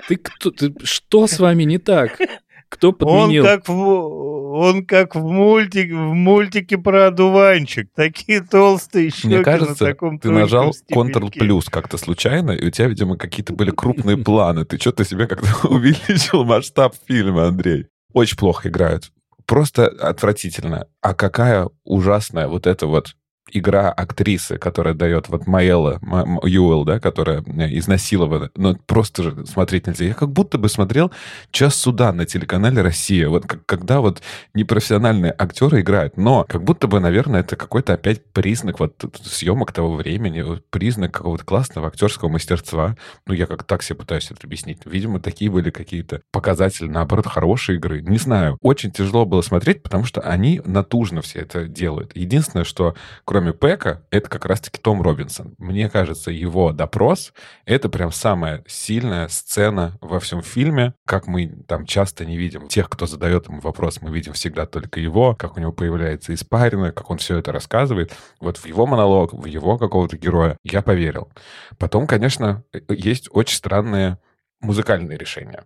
[0.07, 0.51] Ты кто?
[0.51, 2.19] Ты, что с вами не так?
[2.69, 3.43] Кто подменил?
[3.43, 7.89] Он как в, он как в, мультик, в мультике про одуванчик.
[7.95, 12.69] Такие толстые щеки Мне кажется, на таком ты нажал Ctrl плюс как-то случайно, и у
[12.69, 14.65] тебя, видимо, какие-то были крупные планы.
[14.65, 17.87] Ты что-то себе как-то увеличил масштаб фильма, Андрей.
[18.13, 19.11] Очень плохо играют
[19.49, 20.85] просто отвратительно.
[21.01, 23.15] А какая ужасная вот эта вот
[23.51, 25.99] игра актрисы, которая дает вот Маэлла,
[26.43, 28.49] Юэл, да, которая э, изнасилована.
[28.55, 30.05] Ну, просто же смотреть нельзя.
[30.05, 31.11] Я как будто бы смотрел
[31.51, 33.29] «Час суда» на телеканале «Россия».
[33.29, 34.21] Вот как, когда вот
[34.53, 36.17] непрофессиональные актеры играют.
[36.17, 41.45] Но как будто бы, наверное, это какой-то опять признак вот съемок того времени, признак какого-то
[41.45, 42.95] классного актерского мастерства.
[43.25, 44.79] Ну, я как так себе пытаюсь это объяснить.
[44.85, 48.01] Видимо, такие были какие-то показатели, наоборот, хорошей игры.
[48.01, 48.57] Не знаю.
[48.61, 52.15] Очень тяжело было смотреть, потому что они натужно все это делают.
[52.15, 52.95] Единственное, что
[53.25, 55.55] кроме кроме Пэка, это как раз-таки Том Робинсон.
[55.57, 57.31] Мне кажется, его допрос—
[57.65, 60.93] это прям самая сильная сцена во всем фильме.
[61.05, 64.99] Как мы там часто не видим тех, кто задает ему вопрос, мы видим всегда только
[64.99, 68.11] его, как у него появляется испарина, как он все это рассказывает.
[68.41, 71.31] Вот в его монолог, в его какого-то героя я поверил.
[71.77, 74.17] Потом, конечно, э, есть очень странные
[74.59, 75.63] музыкальные решения.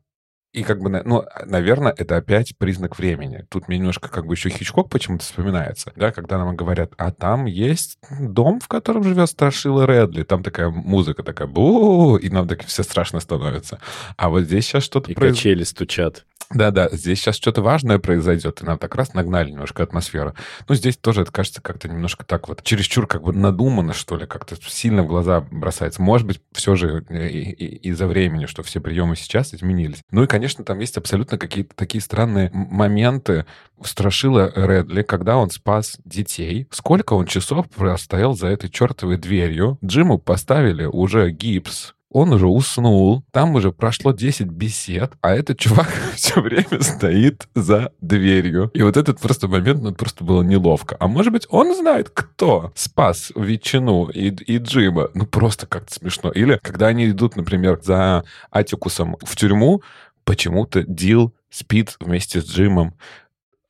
[0.53, 3.43] И как бы, ну, наверное, это опять признак времени.
[3.49, 7.45] Тут мне немножко как бы еще Хичкок почему-то вспоминается, да, когда нам говорят, а там
[7.45, 12.63] есть дом, в котором живет Страшила Редли, там такая музыка такая, бу и нам так
[12.65, 13.79] все страшно становится.
[14.15, 15.11] А вот здесь сейчас что-то...
[15.11, 15.35] И произ...
[15.35, 16.23] качели стучат.
[16.53, 20.35] Да-да, здесь сейчас что-то важное произойдет, и нам так раз нагнали немножко атмосферу.
[20.67, 24.27] Ну, здесь тоже это кажется как-то немножко так вот, чересчур как бы надумано, что ли,
[24.27, 26.01] как-то сильно в глаза бросается.
[26.01, 30.03] Может быть, все же из-за времени, что все приемы сейчас изменились.
[30.11, 33.45] Ну и, конечно, там есть абсолютно какие-то такие странные моменты.
[33.83, 36.67] Страшила Редли, когда он спас детей.
[36.71, 39.77] Сколько он часов простоял за этой чертовой дверью.
[39.83, 45.87] Джиму поставили уже гипс, он уже уснул, там уже прошло 10 бесед, а этот чувак
[46.15, 48.69] все время стоит за дверью.
[48.75, 50.95] И вот этот просто момент, ну, просто было неловко.
[50.99, 55.09] А может быть, он знает, кто спас ветчину и, и Джима.
[55.15, 56.29] Ну, просто как-то смешно.
[56.31, 59.81] Или когда они идут, например, за Атикусом в тюрьму,
[60.23, 62.95] почему-то Дил спит вместе с Джимом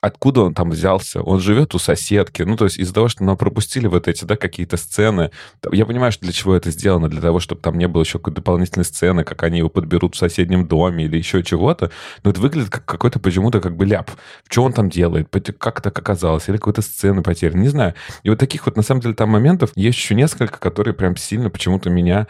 [0.04, 1.22] откуда он там взялся?
[1.22, 2.42] Он живет у соседки.
[2.42, 5.30] Ну, то есть из-за того, что нам пропустили вот эти, да, какие-то сцены.
[5.72, 8.36] Я понимаю, что для чего это сделано, для того, чтобы там не было еще какой-то
[8.36, 11.90] дополнительной сцены, как они его подберут в соседнем доме или еще чего-то.
[12.22, 14.10] Но это выглядит как какой-то почему-то как бы ляп.
[14.48, 15.28] Что он там делает?
[15.58, 16.48] Как так оказалось?
[16.48, 17.60] Или какой-то сцены потерян?
[17.60, 17.94] Не знаю.
[18.22, 21.48] И вот таких вот, на самом деле, там моментов есть еще несколько, которые прям сильно
[21.48, 22.26] почему-то меня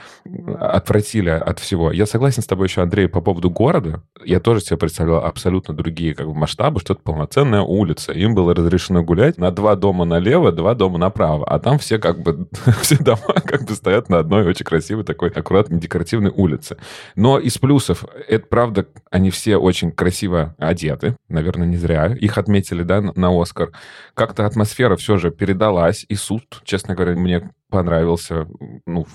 [0.61, 1.91] отвратили от всего.
[1.91, 4.03] Я согласен с тобой еще, Андрей, по поводу города.
[4.25, 8.12] Я тоже себе представлял абсолютно другие как бы масштабы, что-то полноценное улица.
[8.12, 11.47] Им было разрешено гулять на два дома налево, два дома направо.
[11.47, 12.49] А там все как бы,
[12.83, 16.77] все дома как бы стоят на одной очень красивой такой аккуратной декоративной улице.
[17.17, 21.17] Но из плюсов, это правда, они все очень красиво одеты.
[21.29, 22.07] Наверное, не зря.
[22.07, 23.73] Их отметили, да, на Оскар.
[24.15, 26.05] Как-то атмосфера все же передалась.
[26.09, 28.47] И суд, честно говоря, мне понравился.
[28.87, 29.07] Ну,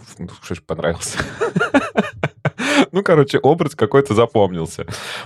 [0.42, 1.20] что ж понравился?
[2.92, 4.86] Ну, короче, образ какой-то запомнился.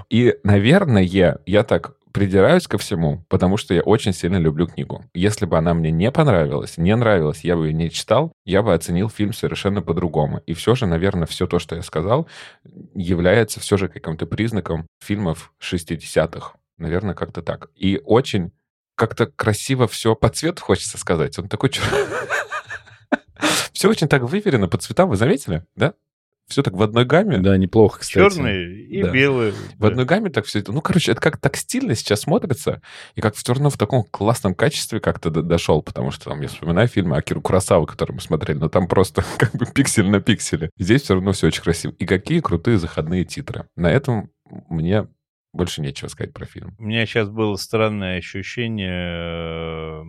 [0.10, 5.04] И, наверное, я так придираюсь ко всему, потому что я очень сильно люблю книгу.
[5.14, 8.74] Если бы она мне не понравилась, не нравилась, я бы ее не читал, я бы
[8.74, 10.42] оценил фильм совершенно по-другому.
[10.46, 12.28] И все же, наверное, все то, что я сказал,
[12.94, 16.54] является все же каким-то признаком фильмов 60-х.
[16.78, 17.70] Наверное, как-то так.
[17.76, 18.52] И очень
[18.96, 21.38] как-то красиво все по цвету, хочется сказать.
[21.40, 21.72] Он такой...
[23.74, 25.94] Все очень так выверено по цветам, вы заметили, да?
[26.48, 27.40] Все так в одной гамме.
[27.40, 28.36] Да, неплохо, кстати.
[28.36, 29.12] Черные и да.
[29.12, 29.52] белые.
[29.52, 29.88] В да.
[29.88, 30.72] одной гамме так все это.
[30.72, 32.82] Ну, короче, это как так стильно сейчас смотрится,
[33.16, 36.88] и как все равно в таком классном качестве как-то дошел, потому что там я вспоминаю
[36.88, 40.70] фильмы Акиру Курасавы, которые мы смотрели, но там просто как бы пиксель на пикселе.
[40.78, 41.94] Здесь все равно все очень красиво.
[41.98, 43.68] И какие крутые заходные титры.
[43.76, 44.30] На этом
[44.70, 45.08] мне
[45.54, 46.76] больше нечего сказать про фильм.
[46.80, 50.04] У меня сейчас было странное ощущение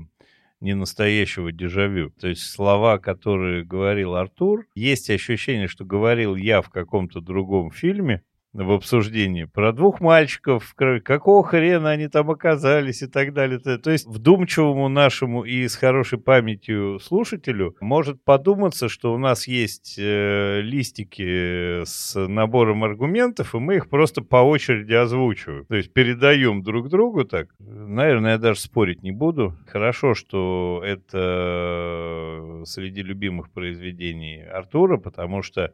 [0.61, 2.11] не настоящего дежавю.
[2.11, 8.23] То есть слова, которые говорил Артур, есть ощущение, что говорил я в каком-то другом фильме,
[8.55, 13.59] в обсуждении про двух мальчиков, какого хрена они там оказались и так далее.
[13.59, 19.97] То есть вдумчивому нашему и с хорошей памятью слушателю может подуматься, что у нас есть
[19.99, 25.67] э, листики с набором аргументов, и мы их просто по очереди озвучиваем.
[25.67, 27.49] То есть передаем друг другу так.
[27.59, 29.57] Наверное, я даже спорить не буду.
[29.67, 35.73] Хорошо, что это среди любимых произведений Артура, потому что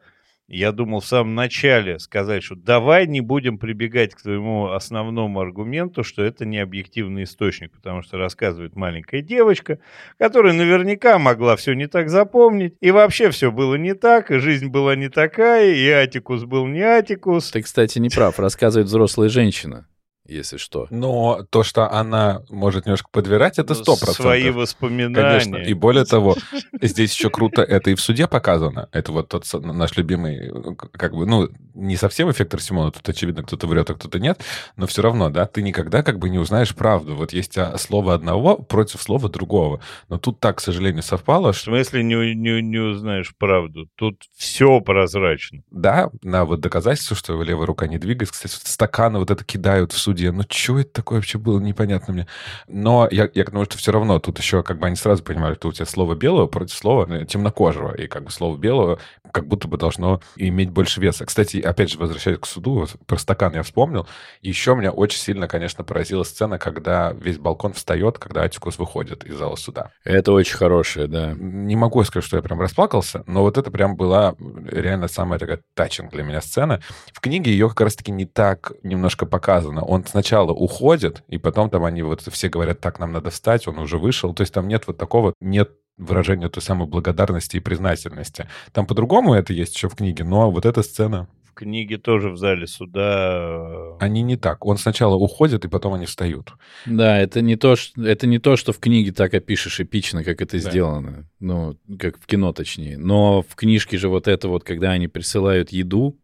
[0.57, 6.03] я думал в самом начале сказать, что давай не будем прибегать к твоему основному аргументу,
[6.03, 9.79] что это не объективный источник, потому что рассказывает маленькая девочка,
[10.17, 14.67] которая наверняка могла все не так запомнить, и вообще все было не так, и жизнь
[14.67, 17.51] была не такая, и Атикус был не Атикус.
[17.51, 19.87] Ты, кстати, не прав, рассказывает взрослая женщина
[20.31, 20.87] если что.
[20.89, 24.15] Но то, что она может немножко подбирать, это сто процентов.
[24.15, 25.39] Свои воспоминания.
[25.39, 25.57] Конечно.
[25.57, 26.35] И более того,
[26.81, 28.89] здесь еще круто это и в суде показано.
[28.91, 30.51] Это вот тот наш любимый,
[30.93, 34.43] как бы, ну, не совсем эффект Симона, тут, очевидно, кто-то врет, а кто-то нет,
[34.75, 37.15] но все равно, да, ты никогда как бы не узнаешь правду.
[37.15, 39.81] Вот есть а, слово одного против слова другого.
[40.09, 41.71] Но тут так, к сожалению, совпало, что...
[41.71, 43.87] В смысле не, не, не узнаешь правду?
[43.95, 45.61] Тут все прозрачно.
[45.71, 48.33] Да, на вот доказательство, что левая рука не двигается.
[48.33, 50.31] Кстати, стаканы вот это кидают в суде студия.
[50.31, 52.27] Ну, что это такое вообще было, непонятно мне.
[52.67, 55.55] Но я, я к тому, что все равно тут еще как бы они сразу понимали,
[55.55, 57.93] что у тебя слово белого против слова э, темнокожего.
[57.95, 58.99] И как бы слово белого
[59.31, 61.25] как будто бы должно иметь больше веса.
[61.25, 64.07] Кстати, опять же, возвращаясь к суду, про стакан я вспомнил.
[64.41, 69.35] Еще меня очень сильно, конечно, поразила сцена, когда весь балкон встает, когда Атикус выходит из
[69.35, 69.91] зала суда.
[70.03, 71.33] Это очень хорошее, да.
[71.37, 75.61] Не могу сказать, что я прям расплакался, но вот это прям была реально самая такая
[75.73, 76.81] тачинг для меня сцена.
[77.13, 79.83] В книге ее как раз-таки не так немножко показано.
[79.83, 83.79] Он сначала уходит, и потом там они вот все говорят, так, нам надо встать, он
[83.79, 84.33] уже вышел.
[84.33, 88.47] То есть там нет вот такого, нет выражения той самой благодарности и признательности.
[88.71, 92.37] Там по-другому это есть еще в книге, но вот эта сцена в книге тоже в
[92.37, 93.59] зале суда...
[93.69, 94.65] Э, они не так.
[94.65, 96.53] Он сначала уходит, и потом они встают.
[96.85, 100.41] Да, это не то, что, это не то, что в книге так опишешь эпично, как
[100.41, 100.69] это да.
[100.69, 101.29] сделано.
[101.41, 102.97] Ну, как в кино точнее.
[102.97, 106.17] Но в книжке же вот это вот, когда они присылают еду,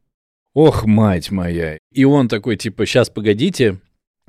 [0.58, 1.78] ох, мать моя.
[1.92, 3.80] И он такой, типа, сейчас, погодите,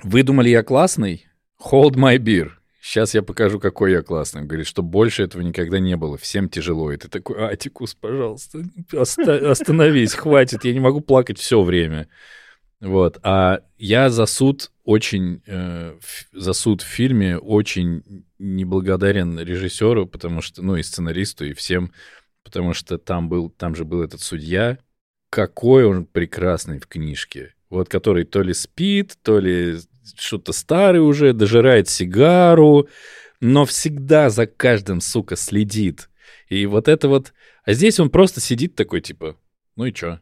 [0.03, 1.27] вы думали, я классный?
[1.73, 2.51] Hold my beer.
[2.83, 4.43] Сейчас я покажу, какой я классный.
[4.43, 6.19] Говорит, что больше этого никогда не было.
[6.19, 6.93] Всем тяжело.
[6.93, 8.63] И ты такой, Атикус, пожалуйста,
[8.93, 10.65] оста- остановись, хватит.
[10.65, 12.09] Я не могу плакать все время.
[12.81, 13.19] Вот.
[13.23, 15.99] А я за суд очень, э,
[16.33, 21.93] за суд в фильме очень неблагодарен режиссеру, потому что, ну, и сценаристу, и всем,
[22.45, 24.79] потому что там был, там же был этот судья.
[25.31, 27.55] Какой он прекрасный в книжке.
[27.71, 29.79] Вот который то ли спит, то ли
[30.17, 32.89] что-то старый уже, дожирает сигару,
[33.41, 36.09] но всегда за каждым, сука, следит.
[36.49, 37.35] И вот это вот...
[37.65, 39.37] А здесь он просто сидит такой, типа,
[39.77, 40.21] ну и чё?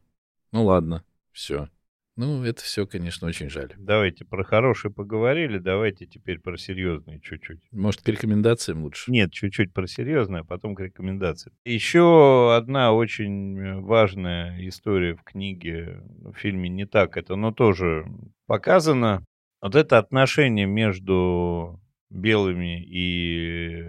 [0.51, 1.69] Ну ладно, все.
[2.17, 3.75] Ну, это все, конечно, очень жаль.
[3.77, 7.61] Давайте про хорошие поговорили, давайте теперь про серьезные чуть-чуть.
[7.73, 9.11] Может, к рекомендациям лучше?
[9.11, 11.55] Нет, чуть-чуть про серьезное, а потом к рекомендациям.
[11.67, 18.07] Еще одна очень важная история в книге, в фильме не так это, но тоже
[18.47, 19.23] показано.
[19.61, 23.85] Вот это отношение между белыми и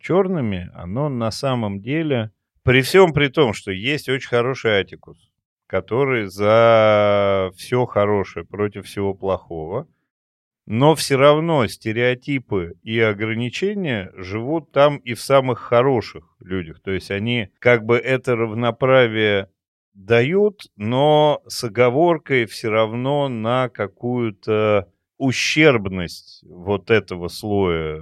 [0.00, 2.32] черными, оно на самом деле,
[2.62, 5.27] при всем при том, что есть очень хороший Атикус,
[5.68, 9.86] который за все хорошее против всего плохого,
[10.66, 16.80] но все равно стереотипы и ограничения живут там и в самых хороших людях.
[16.80, 19.50] То есть они как бы это равноправие
[19.94, 28.00] дают, но с оговоркой все равно на какую-то ущербность вот этого слоя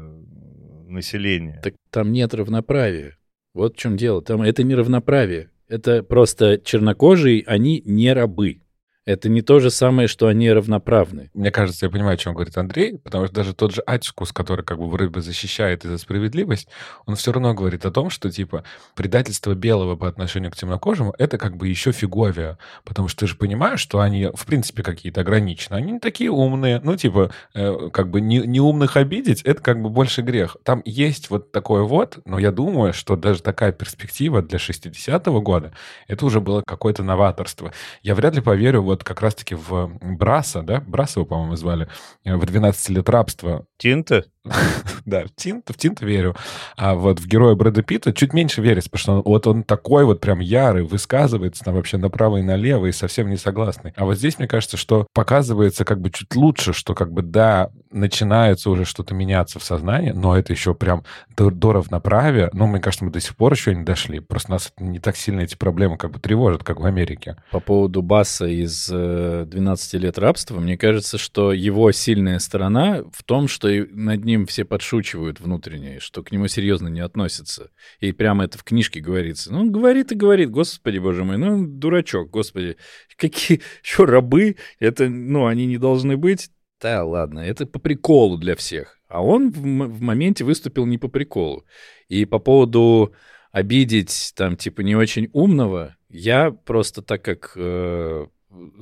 [0.86, 1.60] населения.
[1.62, 3.16] Так там нет равноправия.
[3.54, 4.22] Вот в чем дело.
[4.22, 5.50] Там это не равноправие.
[5.68, 8.60] Это просто чернокожие, они не рабы.
[9.06, 11.30] Это не то же самое, что они равноправны.
[11.32, 14.64] Мне кажется, я понимаю, о чем говорит Андрей, потому что даже тот же Атикус, который
[14.64, 16.68] как бы вроде бы защищает и за справедливость,
[17.06, 18.64] он все равно говорит о том, что типа
[18.96, 23.36] предательство белого по отношению к темнокожему— это как бы еще фиговия, потому что ты же
[23.36, 28.10] понимаешь, что они в принципе какие-то ограничены, они не такие умные, ну типа э, как
[28.10, 30.56] бы не, не умных обидеть— это как бы больше грех.
[30.64, 35.72] Там есть вот такое вот, но я думаю, что даже такая перспектива для 60-го года—
[36.08, 37.72] это уже было какое-то новаторство.
[38.02, 41.88] Я вряд ли поверю вот вот как раз-таки в Браса, да, Браса его, по-моему, звали,
[42.24, 43.66] э, в 12 лет рабства.
[43.76, 44.24] Тинта?
[45.04, 46.34] да, в Тинта, в Тинта верю.
[46.76, 50.04] А вот в героя Брэда Питта чуть меньше верится, потому что он, вот он такой
[50.04, 53.92] вот прям ярый, высказывается там вообще направо и налево и совсем не согласный.
[53.96, 57.70] А вот здесь, мне кажется, что показывается как бы чуть лучше, что как бы да,
[57.96, 61.04] начинается уже что-то меняться в сознании, но это еще прям
[61.36, 62.50] до, до равноправия.
[62.52, 64.20] Ну, мне кажется, мы до сих пор еще не дошли.
[64.20, 67.36] Просто нас не так сильно эти проблемы как бы тревожат, как в Америке.
[67.50, 73.22] По поводу Басса из 12 э, лет рабства, мне кажется, что его сильная сторона в
[73.24, 77.70] том, что над ним все подшучивают внутренне, что к нему серьезно не относятся.
[78.00, 79.52] И прямо это в книжке говорится.
[79.52, 82.76] Ну, говорит и говорит, господи, боже мой, ну, дурачок, господи.
[83.16, 84.56] Какие еще рабы?
[84.78, 86.50] Это, ну, они не должны быть.
[86.80, 88.98] Да, ладно, это по приколу для всех.
[89.08, 91.64] А он в, в моменте выступил не по приколу.
[92.08, 93.14] И по поводу
[93.50, 98.26] обидеть там типа не очень умного, я просто так как э,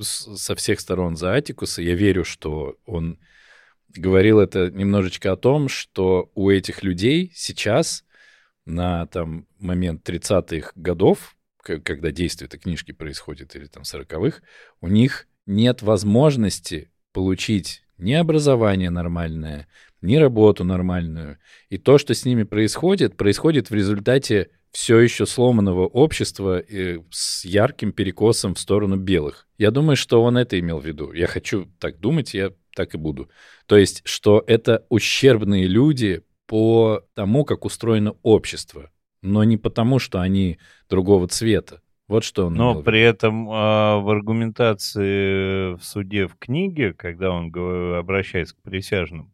[0.01, 3.19] со всех сторон за Атикуса, я верю, что он
[3.95, 8.03] говорил это немножечко о том, что у этих людей сейчас
[8.65, 14.41] на там момент 30-х годов, когда действие этой книжки происходит, или там 40-х,
[14.81, 19.67] у них нет возможности получить ни образование нормальное,
[20.01, 21.37] ни работу нормальную.
[21.69, 27.45] И то, что с ними происходит, происходит в результате все еще сломанного общества и с
[27.45, 29.47] ярким перекосом в сторону белых.
[29.57, 31.13] Я думаю, что он это имел в виду.
[31.13, 33.29] Я хочу так думать, я так и буду.
[33.67, 38.91] То есть, что это ущербные люди по тому, как устроено общество,
[39.21, 41.81] но не потому, что они другого цвета.
[42.07, 47.31] Вот что он Но имел при этом а, в аргументации в суде в книге, когда
[47.31, 47.47] он
[47.97, 49.31] обращается к присяжным,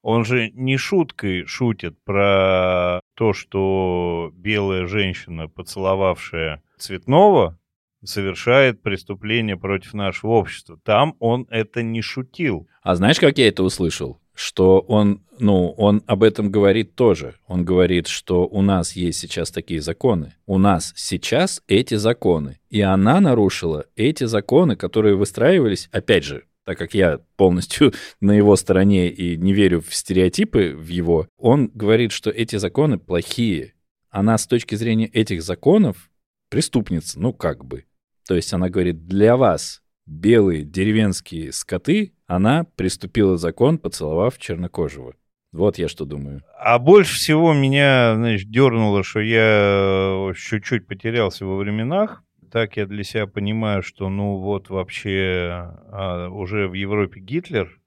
[0.00, 7.58] он же не шуткой шутит про то, что белая женщина, поцеловавшая цветного,
[8.02, 10.78] совершает преступление против нашего общества.
[10.84, 12.68] Там он это не шутил.
[12.82, 14.20] А знаешь, как я это услышал?
[14.34, 17.36] Что он, ну, он об этом говорит тоже.
[17.46, 20.34] Он говорит, что у нас есть сейчас такие законы.
[20.46, 22.58] У нас сейчас эти законы.
[22.68, 28.56] И она нарушила эти законы, которые выстраивались, опять же, так как я полностью на его
[28.56, 33.74] стороне и не верю в стереотипы в его, он говорит, что эти законы плохие.
[34.10, 36.10] Она с точки зрения этих законов
[36.48, 37.84] преступница, ну как бы.
[38.26, 45.14] То есть она говорит, для вас, белые деревенские скоты, она приступила закон, поцеловав чернокожего.
[45.52, 46.42] Вот я что думаю.
[46.58, 52.24] А больше всего меня, знаешь, дернуло, что я э, чуть-чуть потерялся во временах.
[52.50, 55.50] Так я для себя понимаю, что, ну, вот вообще
[55.90, 57.80] а, уже в Европе Гитлер,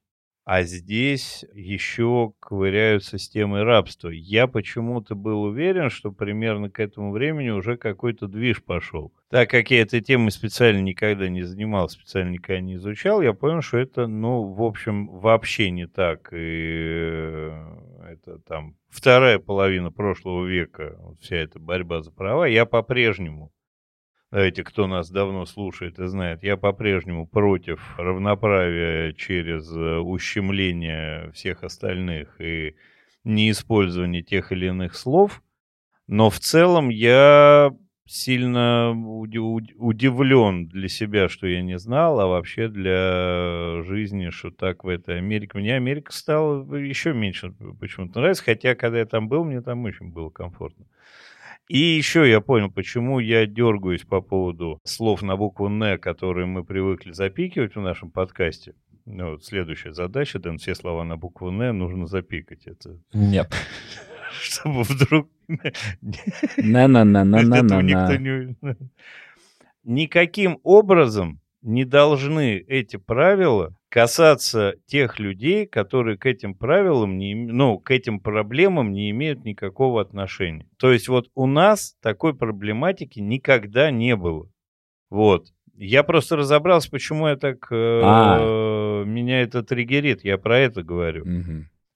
[0.48, 4.08] а здесь еще ковыряются с темой рабства.
[4.08, 9.12] Я почему-то был уверен, что примерно к этому времени уже какой-то движ пошел.
[9.28, 13.60] Так как я этой темой специально никогда не занимался, специально никогда не изучал, я понял,
[13.60, 16.30] что это, ну, в общем, вообще не так.
[16.32, 23.52] И э, это там вторая половина прошлого века, вся эта борьба за права, я по-прежнему
[24.30, 31.64] Давайте, кто нас давно слушает и знает, я по-прежнему против равноправия через э, ущемление всех
[31.64, 32.76] остальных и
[33.24, 35.42] неиспользование тех или иных слов.
[36.08, 37.72] Но в целом я
[38.04, 44.50] сильно уди- уд- удивлен для себя, что я не знал, а вообще для жизни, что
[44.50, 45.56] так в этой Америке.
[45.58, 50.10] Мне Америка стала еще меньше почему-то нравится, хотя когда я там был, мне там очень
[50.10, 50.84] было комфортно.
[51.68, 56.64] И еще я понял, почему я дергаюсь по поводу слов на букву «Н», которые мы
[56.64, 58.74] привыкли запикивать в нашем подкасте.
[59.04, 62.66] Ну, вот следующая задача, Дэн, все слова на букву «Н» нужно запикать.
[62.66, 63.52] Это Нет.
[64.40, 65.30] чтобы вдруг...
[66.56, 68.54] На-на-на-на-на-на.
[69.84, 77.78] Никаким образом не должны эти правила касаться тех людей, которые к этим правилам, не, ну,
[77.78, 80.66] к этим проблемам не имеют никакого отношения.
[80.78, 84.50] То есть вот у нас такой проблематики никогда не было.
[85.10, 85.46] Вот.
[85.74, 87.68] Я просто разобрался, почему я так...
[87.70, 89.04] э, А.
[89.04, 91.24] Меня это триггерит, я про это говорю.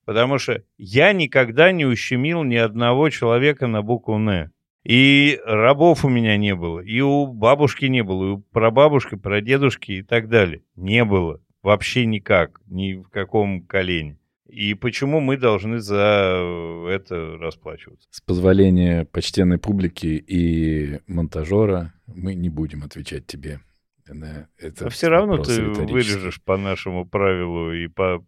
[0.05, 4.51] Потому что я никогда не ущемил ни одного человека на букву «Н».
[4.85, 9.93] И рабов у меня не было, и у бабушки не было, и у прабабушки, прадедушки
[9.93, 10.63] и так далее.
[10.75, 11.41] Не было.
[11.63, 14.19] Вообще никак, ни в каком колене.
[14.49, 18.07] И почему мы должны за это расплачиваться?
[18.11, 23.61] С позволения почтенной публики и монтажера мы не будем отвечать тебе
[24.07, 24.85] на это.
[24.85, 28.27] Но все равно ты вырежешь по нашему правилу и по,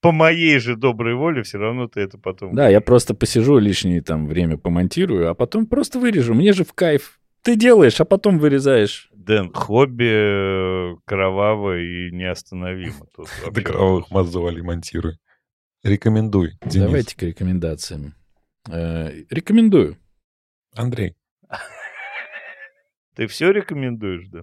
[0.00, 2.54] по моей же доброй воле, все равно ты это потом...
[2.54, 6.32] Да, я просто посижу лишнее там время помонтирую, а потом просто вырежу.
[6.32, 7.20] Мне же в кайф.
[7.42, 9.10] Ты делаешь, а потом вырезаешь.
[9.24, 13.06] Дэн, хобби э, кроваво и неостановимо.
[13.16, 15.16] Тут До кровавых мозолей монтируй.
[15.82, 16.86] Рекомендуй, Денис.
[16.86, 18.14] Давайте к рекомендациям.
[18.68, 19.96] Э, рекомендую.
[20.74, 21.14] Андрей.
[23.14, 24.42] Ты все рекомендуешь, да?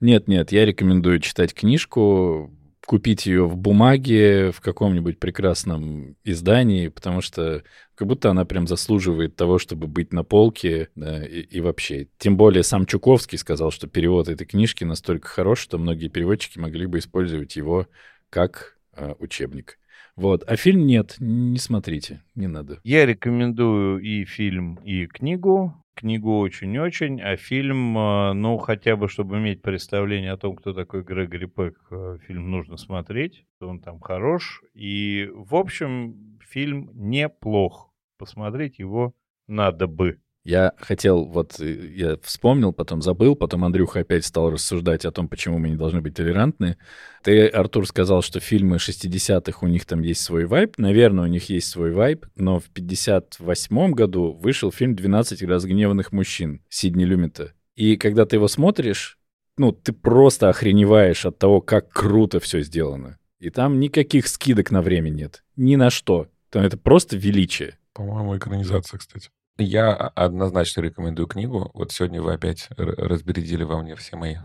[0.00, 2.50] Нет, нет, я рекомендую читать книжку,
[2.92, 7.62] купить ее в бумаге, в каком-нибудь прекрасном издании, потому что
[7.94, 12.08] как будто она прям заслуживает того, чтобы быть на полке да, и, и вообще.
[12.18, 16.84] Тем более сам Чуковский сказал, что перевод этой книжки настолько хорош, что многие переводчики могли
[16.84, 17.86] бы использовать его
[18.28, 19.78] как э, учебник.
[20.14, 20.44] Вот.
[20.46, 22.78] А фильм нет, не смотрите, не надо.
[22.84, 25.81] Я рекомендую и фильм, и книгу.
[25.94, 31.02] Книгу очень-очень, а фильм, э, ну, хотя бы, чтобы иметь представление о том, кто такой
[31.02, 33.44] Грегори Пек, э, фильм нужно смотреть.
[33.60, 34.62] Он там хорош.
[34.74, 37.92] И, в общем, фильм неплох.
[38.18, 39.14] Посмотреть его
[39.46, 40.20] надо бы.
[40.44, 45.28] Я хотел, вот э, я вспомнил, потом забыл, потом Андрюха опять стал рассуждать о том,
[45.28, 46.78] почему мы не должны быть толерантны.
[47.22, 50.78] Ты, Артур, сказал, что фильмы 60-х, у них там есть свой вайб.
[50.78, 56.62] Наверное, у них есть свой вайб, но в 58-м году вышел фильм «12 разгневанных мужчин»
[56.68, 57.52] Сидни Люмита.
[57.76, 59.18] И когда ты его смотришь,
[59.56, 63.18] ну, ты просто охреневаешь от того, как круто все сделано.
[63.38, 65.44] И там никаких скидок на время нет.
[65.56, 66.28] Ни на что.
[66.50, 67.78] Там это просто величие.
[67.92, 69.30] По-моему, экранизация, кстати.
[69.58, 71.70] Я однозначно рекомендую книгу.
[71.74, 74.36] Вот сегодня вы опять разбередили во мне все мои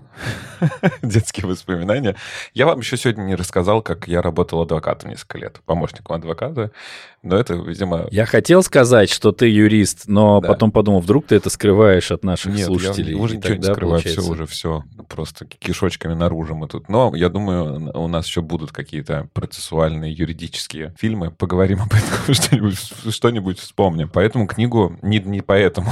[1.01, 2.17] детские воспоминания.
[2.53, 6.71] Я вам еще сегодня не рассказал, как я работал адвокатом несколько лет, помощником адвоката.
[7.23, 8.07] Но это, видимо...
[8.11, 10.49] Я хотел сказать, что ты юрист, но да.
[10.49, 13.15] потом подумал, вдруг ты это скрываешь от наших Нет, слушателей.
[13.15, 14.21] Я уже ничего не скрываю, получается...
[14.21, 16.89] все уже все просто кишочками наружу мы тут.
[16.89, 21.31] Но я думаю, у нас еще будут какие-то процессуальные юридические фильмы.
[21.31, 24.09] Поговорим об этом, что-нибудь, что-нибудь вспомним.
[24.09, 25.91] Поэтому книгу не, не поэтому.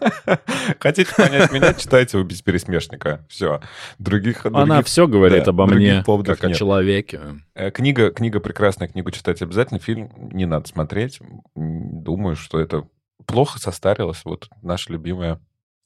[0.80, 3.24] Хотите понять меня, читайте у без пересмешника.
[3.28, 3.60] Все.
[3.98, 6.42] Других, Она других, все говорит да, обо мне, как нет.
[6.42, 7.20] о человеке.
[7.54, 9.80] Э, книга, книга прекрасная, книгу читать обязательно.
[9.80, 11.20] Фильм не надо смотреть.
[11.54, 12.86] Думаю, что это
[13.26, 14.22] плохо состарилось.
[14.24, 15.40] Вот наша любимая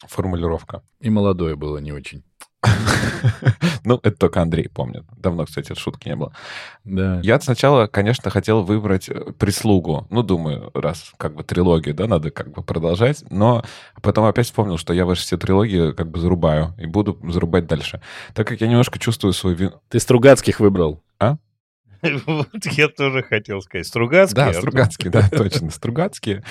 [0.09, 0.83] формулировка.
[1.01, 2.25] И молодое было не очень.
[3.85, 5.05] Ну, это только Андрей помнит.
[5.17, 6.33] Давно, кстати, шутки не было.
[6.85, 7.21] Да.
[7.23, 10.07] Я сначала, конечно, хотел выбрать э, «Прислугу».
[10.11, 13.25] Ну, думаю, раз как бы трилогию, да, надо как бы продолжать.
[13.31, 13.65] Но
[14.01, 18.01] потом опять вспомнил, что я ваши все трилогии как бы зарубаю и буду зарубать дальше.
[18.35, 19.73] Так как я немножко чувствую свой вину...
[19.89, 21.03] Ты Стругацких выбрал?
[21.19, 21.37] А?
[22.27, 23.87] Вот я тоже хотел сказать.
[23.87, 24.37] Стругацкий?
[24.37, 25.71] Да, Стругацкий, да, точно.
[25.71, 26.43] Стругацкие.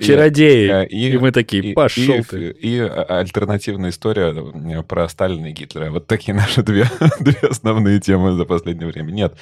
[0.00, 0.84] Чародеи.
[0.84, 2.50] Э, и, мы такие, пошел ты.
[2.50, 5.90] И альтернативная история э, про Сталина и Гитлера.
[5.90, 6.88] Вот такие наши две,
[7.20, 9.10] две основные темы за последнее время.
[9.10, 9.36] Нет.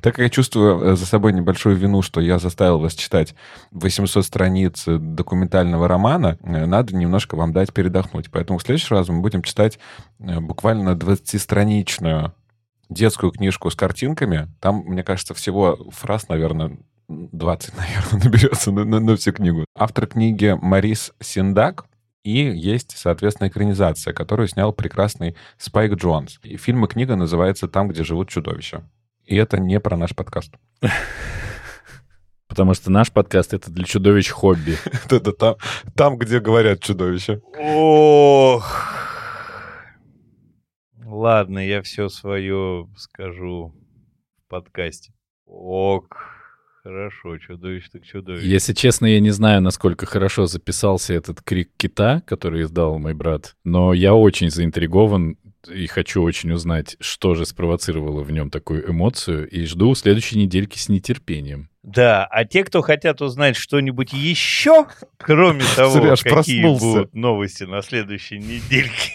[0.00, 3.34] Так как я чувствую э, за собой небольшую вину, что я заставил вас читать
[3.70, 8.30] 800 страниц документального романа, надо немножко вам дать передохнуть.
[8.30, 9.78] Поэтому в следующий раз мы будем читать
[10.18, 12.32] буквально 20-страничную
[12.88, 14.48] детскую книжку с картинками.
[14.60, 16.78] Там, мне кажется, всего фраз, наверное,
[17.08, 19.64] 20, наверное, наберется на, на, на всю книгу.
[19.76, 21.86] Автор книги Марис Синдак,
[22.24, 26.40] и есть, соответственно, экранизация, которую снял прекрасный Спайк Джонс.
[26.42, 28.82] И фильм и книга называется «Там, где живут чудовища».
[29.26, 30.52] И это не про наш подкаст.
[32.48, 34.78] Потому что наш подкаст— это для чудовищ хобби.
[35.10, 35.56] Это там,
[35.96, 37.40] там, где говорят чудовища.
[37.58, 39.03] Ох,
[41.14, 43.72] Ладно, я все свое скажу
[44.36, 45.12] в подкасте.
[45.46, 46.16] Ок,
[46.82, 48.48] хорошо, чудовище так чудовище.
[48.48, 53.54] Если честно, я не знаю, насколько хорошо записался этот крик кита, который издал мой брат,
[53.62, 55.38] но я очень заинтригован
[55.72, 60.78] и хочу очень узнать, что же спровоцировало в нем такую эмоцию, и жду следующей недельки
[60.78, 61.70] с нетерпением.
[61.84, 64.86] Да, а те, кто хотят узнать что-нибудь еще,
[65.16, 66.84] кроме того, какие проснулся.
[66.84, 69.12] будут новости на следующей недельке.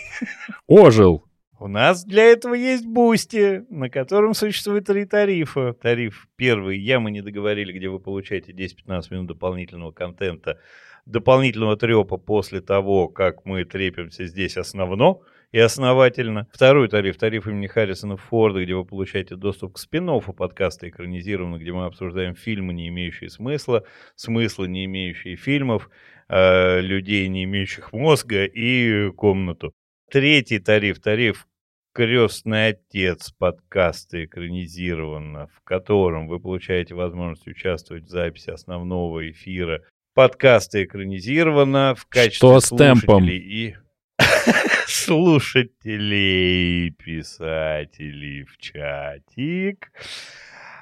[0.66, 1.29] Ожил!
[1.62, 5.74] У нас для этого есть Boosty, на котором существует три тарифа.
[5.74, 10.58] Тариф первый, я мы не договорили, где вы получаете 10-15 минут дополнительного контента,
[11.06, 15.20] дополнительного трепа после того, как мы трепимся здесь основно
[15.52, 16.48] и основательно.
[16.54, 21.74] Второй тариф, тариф имени Харрисона Форда, где вы получаете доступ к спин подкаста экранизированно, где
[21.74, 23.84] мы обсуждаем фильмы, не имеющие смысла,
[24.16, 25.90] смысла, не имеющие фильмов,
[26.30, 29.74] э, людей, не имеющих мозга и комнату.
[30.12, 31.46] Третий тариф, тариф
[31.94, 39.84] «Крестный отец» подкаста экранизировано, в котором вы получаете возможность участвовать в записи основного эфира.
[40.16, 43.30] Подкаста экранизировано в качестве Что с темпом?
[43.30, 43.76] и
[44.88, 49.92] слушателей, писателей в чатик.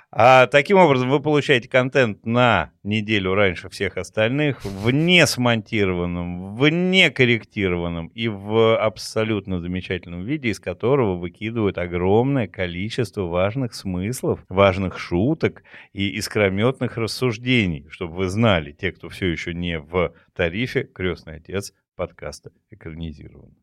[0.09, 6.69] А, таким образом, вы получаете контент на неделю раньше всех остальных, в не смонтированном, в
[6.69, 14.97] не корректированном и в абсолютно замечательном виде, из которого выкидывают огромное количество важных смыслов, важных
[14.97, 21.35] шуток и искрометных рассуждений, чтобы вы знали, те, кто все еще не в тарифе «Крестный
[21.35, 23.57] отец» подкаста экранизирован.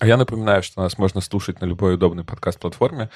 [0.00, 3.10] А я напоминаю, что нас можно слушать на любой удобной подкаст-платформе.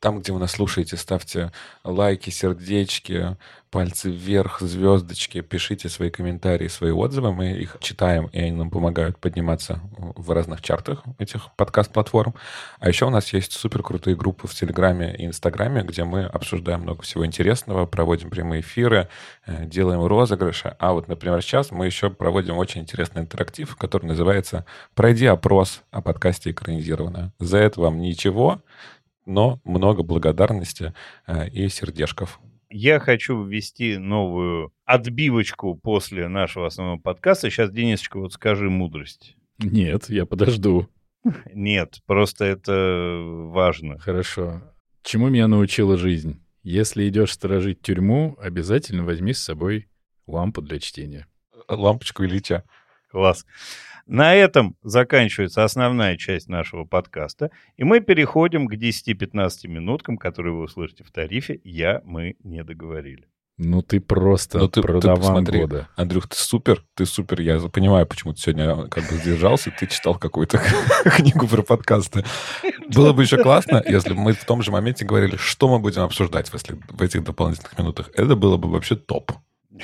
[0.00, 3.36] Там, где вы нас слушаете, ставьте лайки, сердечки,
[3.74, 7.32] пальцы вверх, звездочки, пишите свои комментарии, свои отзывы.
[7.32, 12.36] Мы их читаем, и они нам помогают подниматься в разных чартах этих подкаст-платформ.
[12.78, 16.82] А еще у нас есть супер крутые группы в Телеграме и Инстаграме, где мы обсуждаем
[16.82, 19.08] много всего интересного, проводим прямые эфиры,
[19.44, 20.76] э, делаем розыгрыши.
[20.78, 24.64] А вот, например, сейчас мы еще проводим очень интересный интерактив, который называется
[24.94, 27.32] «Пройди опрос о подкасте экранизированное».
[27.40, 28.62] За это вам ничего,
[29.26, 30.94] но много благодарности
[31.26, 32.40] э, и сердечков.
[32.70, 37.50] Я хочу ввести новую отбивочку после нашего основного подкаста.
[37.50, 39.36] Сейчас, Денисочка, вот скажи мудрость.
[39.58, 40.88] Нет, я подожду.
[41.54, 43.20] Нет, просто это
[43.50, 43.98] важно.
[43.98, 44.62] Хорошо.
[45.02, 46.40] Чему меня научила жизнь?
[46.62, 49.88] Если идешь сторожить тюрьму, обязательно возьми с собой
[50.26, 51.26] лампу для чтения.
[51.68, 52.64] Лампочку Ильича.
[53.10, 53.46] Класс.
[54.06, 60.62] На этом заканчивается основная часть нашего подкаста, и мы переходим к 10-15 минуткам, которые вы
[60.64, 63.26] услышите в тарифе «Я, мы не договорили».
[63.56, 65.60] Ну ты просто Ну, ты- ты продаван посмотри.
[65.60, 65.88] года.
[65.94, 67.40] Андрюх, ты супер, ты супер.
[67.40, 70.58] Я понимаю, почему ты сегодня как бы сдержался, ты читал какую-то
[71.16, 72.24] книгу про подкасты.
[72.92, 76.02] Было бы еще классно, если бы мы в том же моменте говорили, что мы будем
[76.02, 78.10] обсуждать в если- в этих дополнительных минутах.
[78.14, 79.30] Это было бы вообще топ.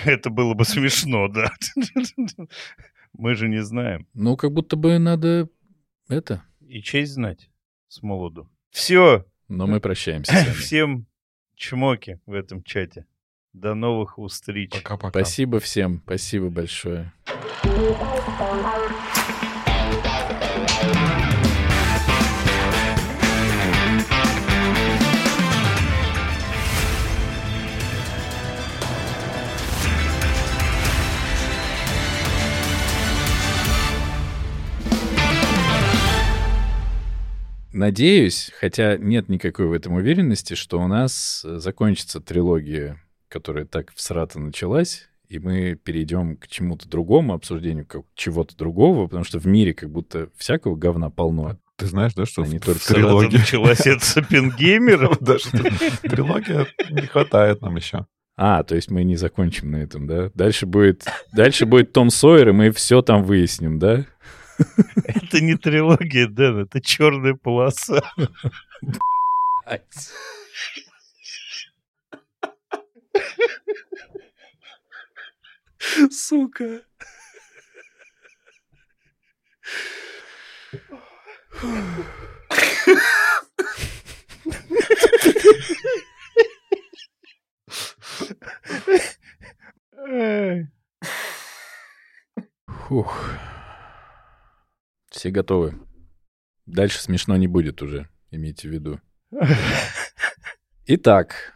[0.05, 1.53] Это было бы смешно, да.
[3.13, 4.07] Мы же не знаем.
[4.15, 5.49] Ну, как будто бы надо
[6.09, 6.43] это.
[6.61, 7.51] И честь знать
[7.89, 8.49] с молоду.
[8.71, 10.55] Все, Но мы прощаемся с вами.
[10.55, 11.07] всем
[11.57, 13.07] чмоки в этом чате.
[13.53, 14.71] До новых встреч.
[14.71, 15.11] Пока-пока.
[15.11, 16.03] Спасибо всем.
[16.05, 17.13] Спасибо большое.
[37.73, 43.93] Надеюсь, хотя нет никакой в этом уверенности, что у нас э, закончится трилогия, которая так
[43.95, 49.47] всрато началась, и мы перейдем к чему-то другому, обсуждению как- чего-то другого, потому что в
[49.47, 51.59] мире как будто всякого говна полно.
[51.77, 53.37] Ты знаешь, да, что А не в только в Сразу трилогии...
[53.39, 55.17] началась от Сапенгеймера.
[55.21, 55.59] Да, что
[56.03, 58.07] трилогия не хватает нам еще.
[58.37, 60.31] А, то есть мы не закончим на этом, да?
[60.35, 64.07] Дальше будет, дальше будет Том Сойер, и мы все там выясним, да?
[65.05, 68.03] Это не трилогия, Дэн, это черная полоса.
[76.11, 76.83] Сука.
[92.89, 93.31] Фух.
[95.11, 95.75] Все готовы.
[96.67, 99.01] Дальше смешно не будет уже, имейте в виду.
[100.87, 101.55] Итак,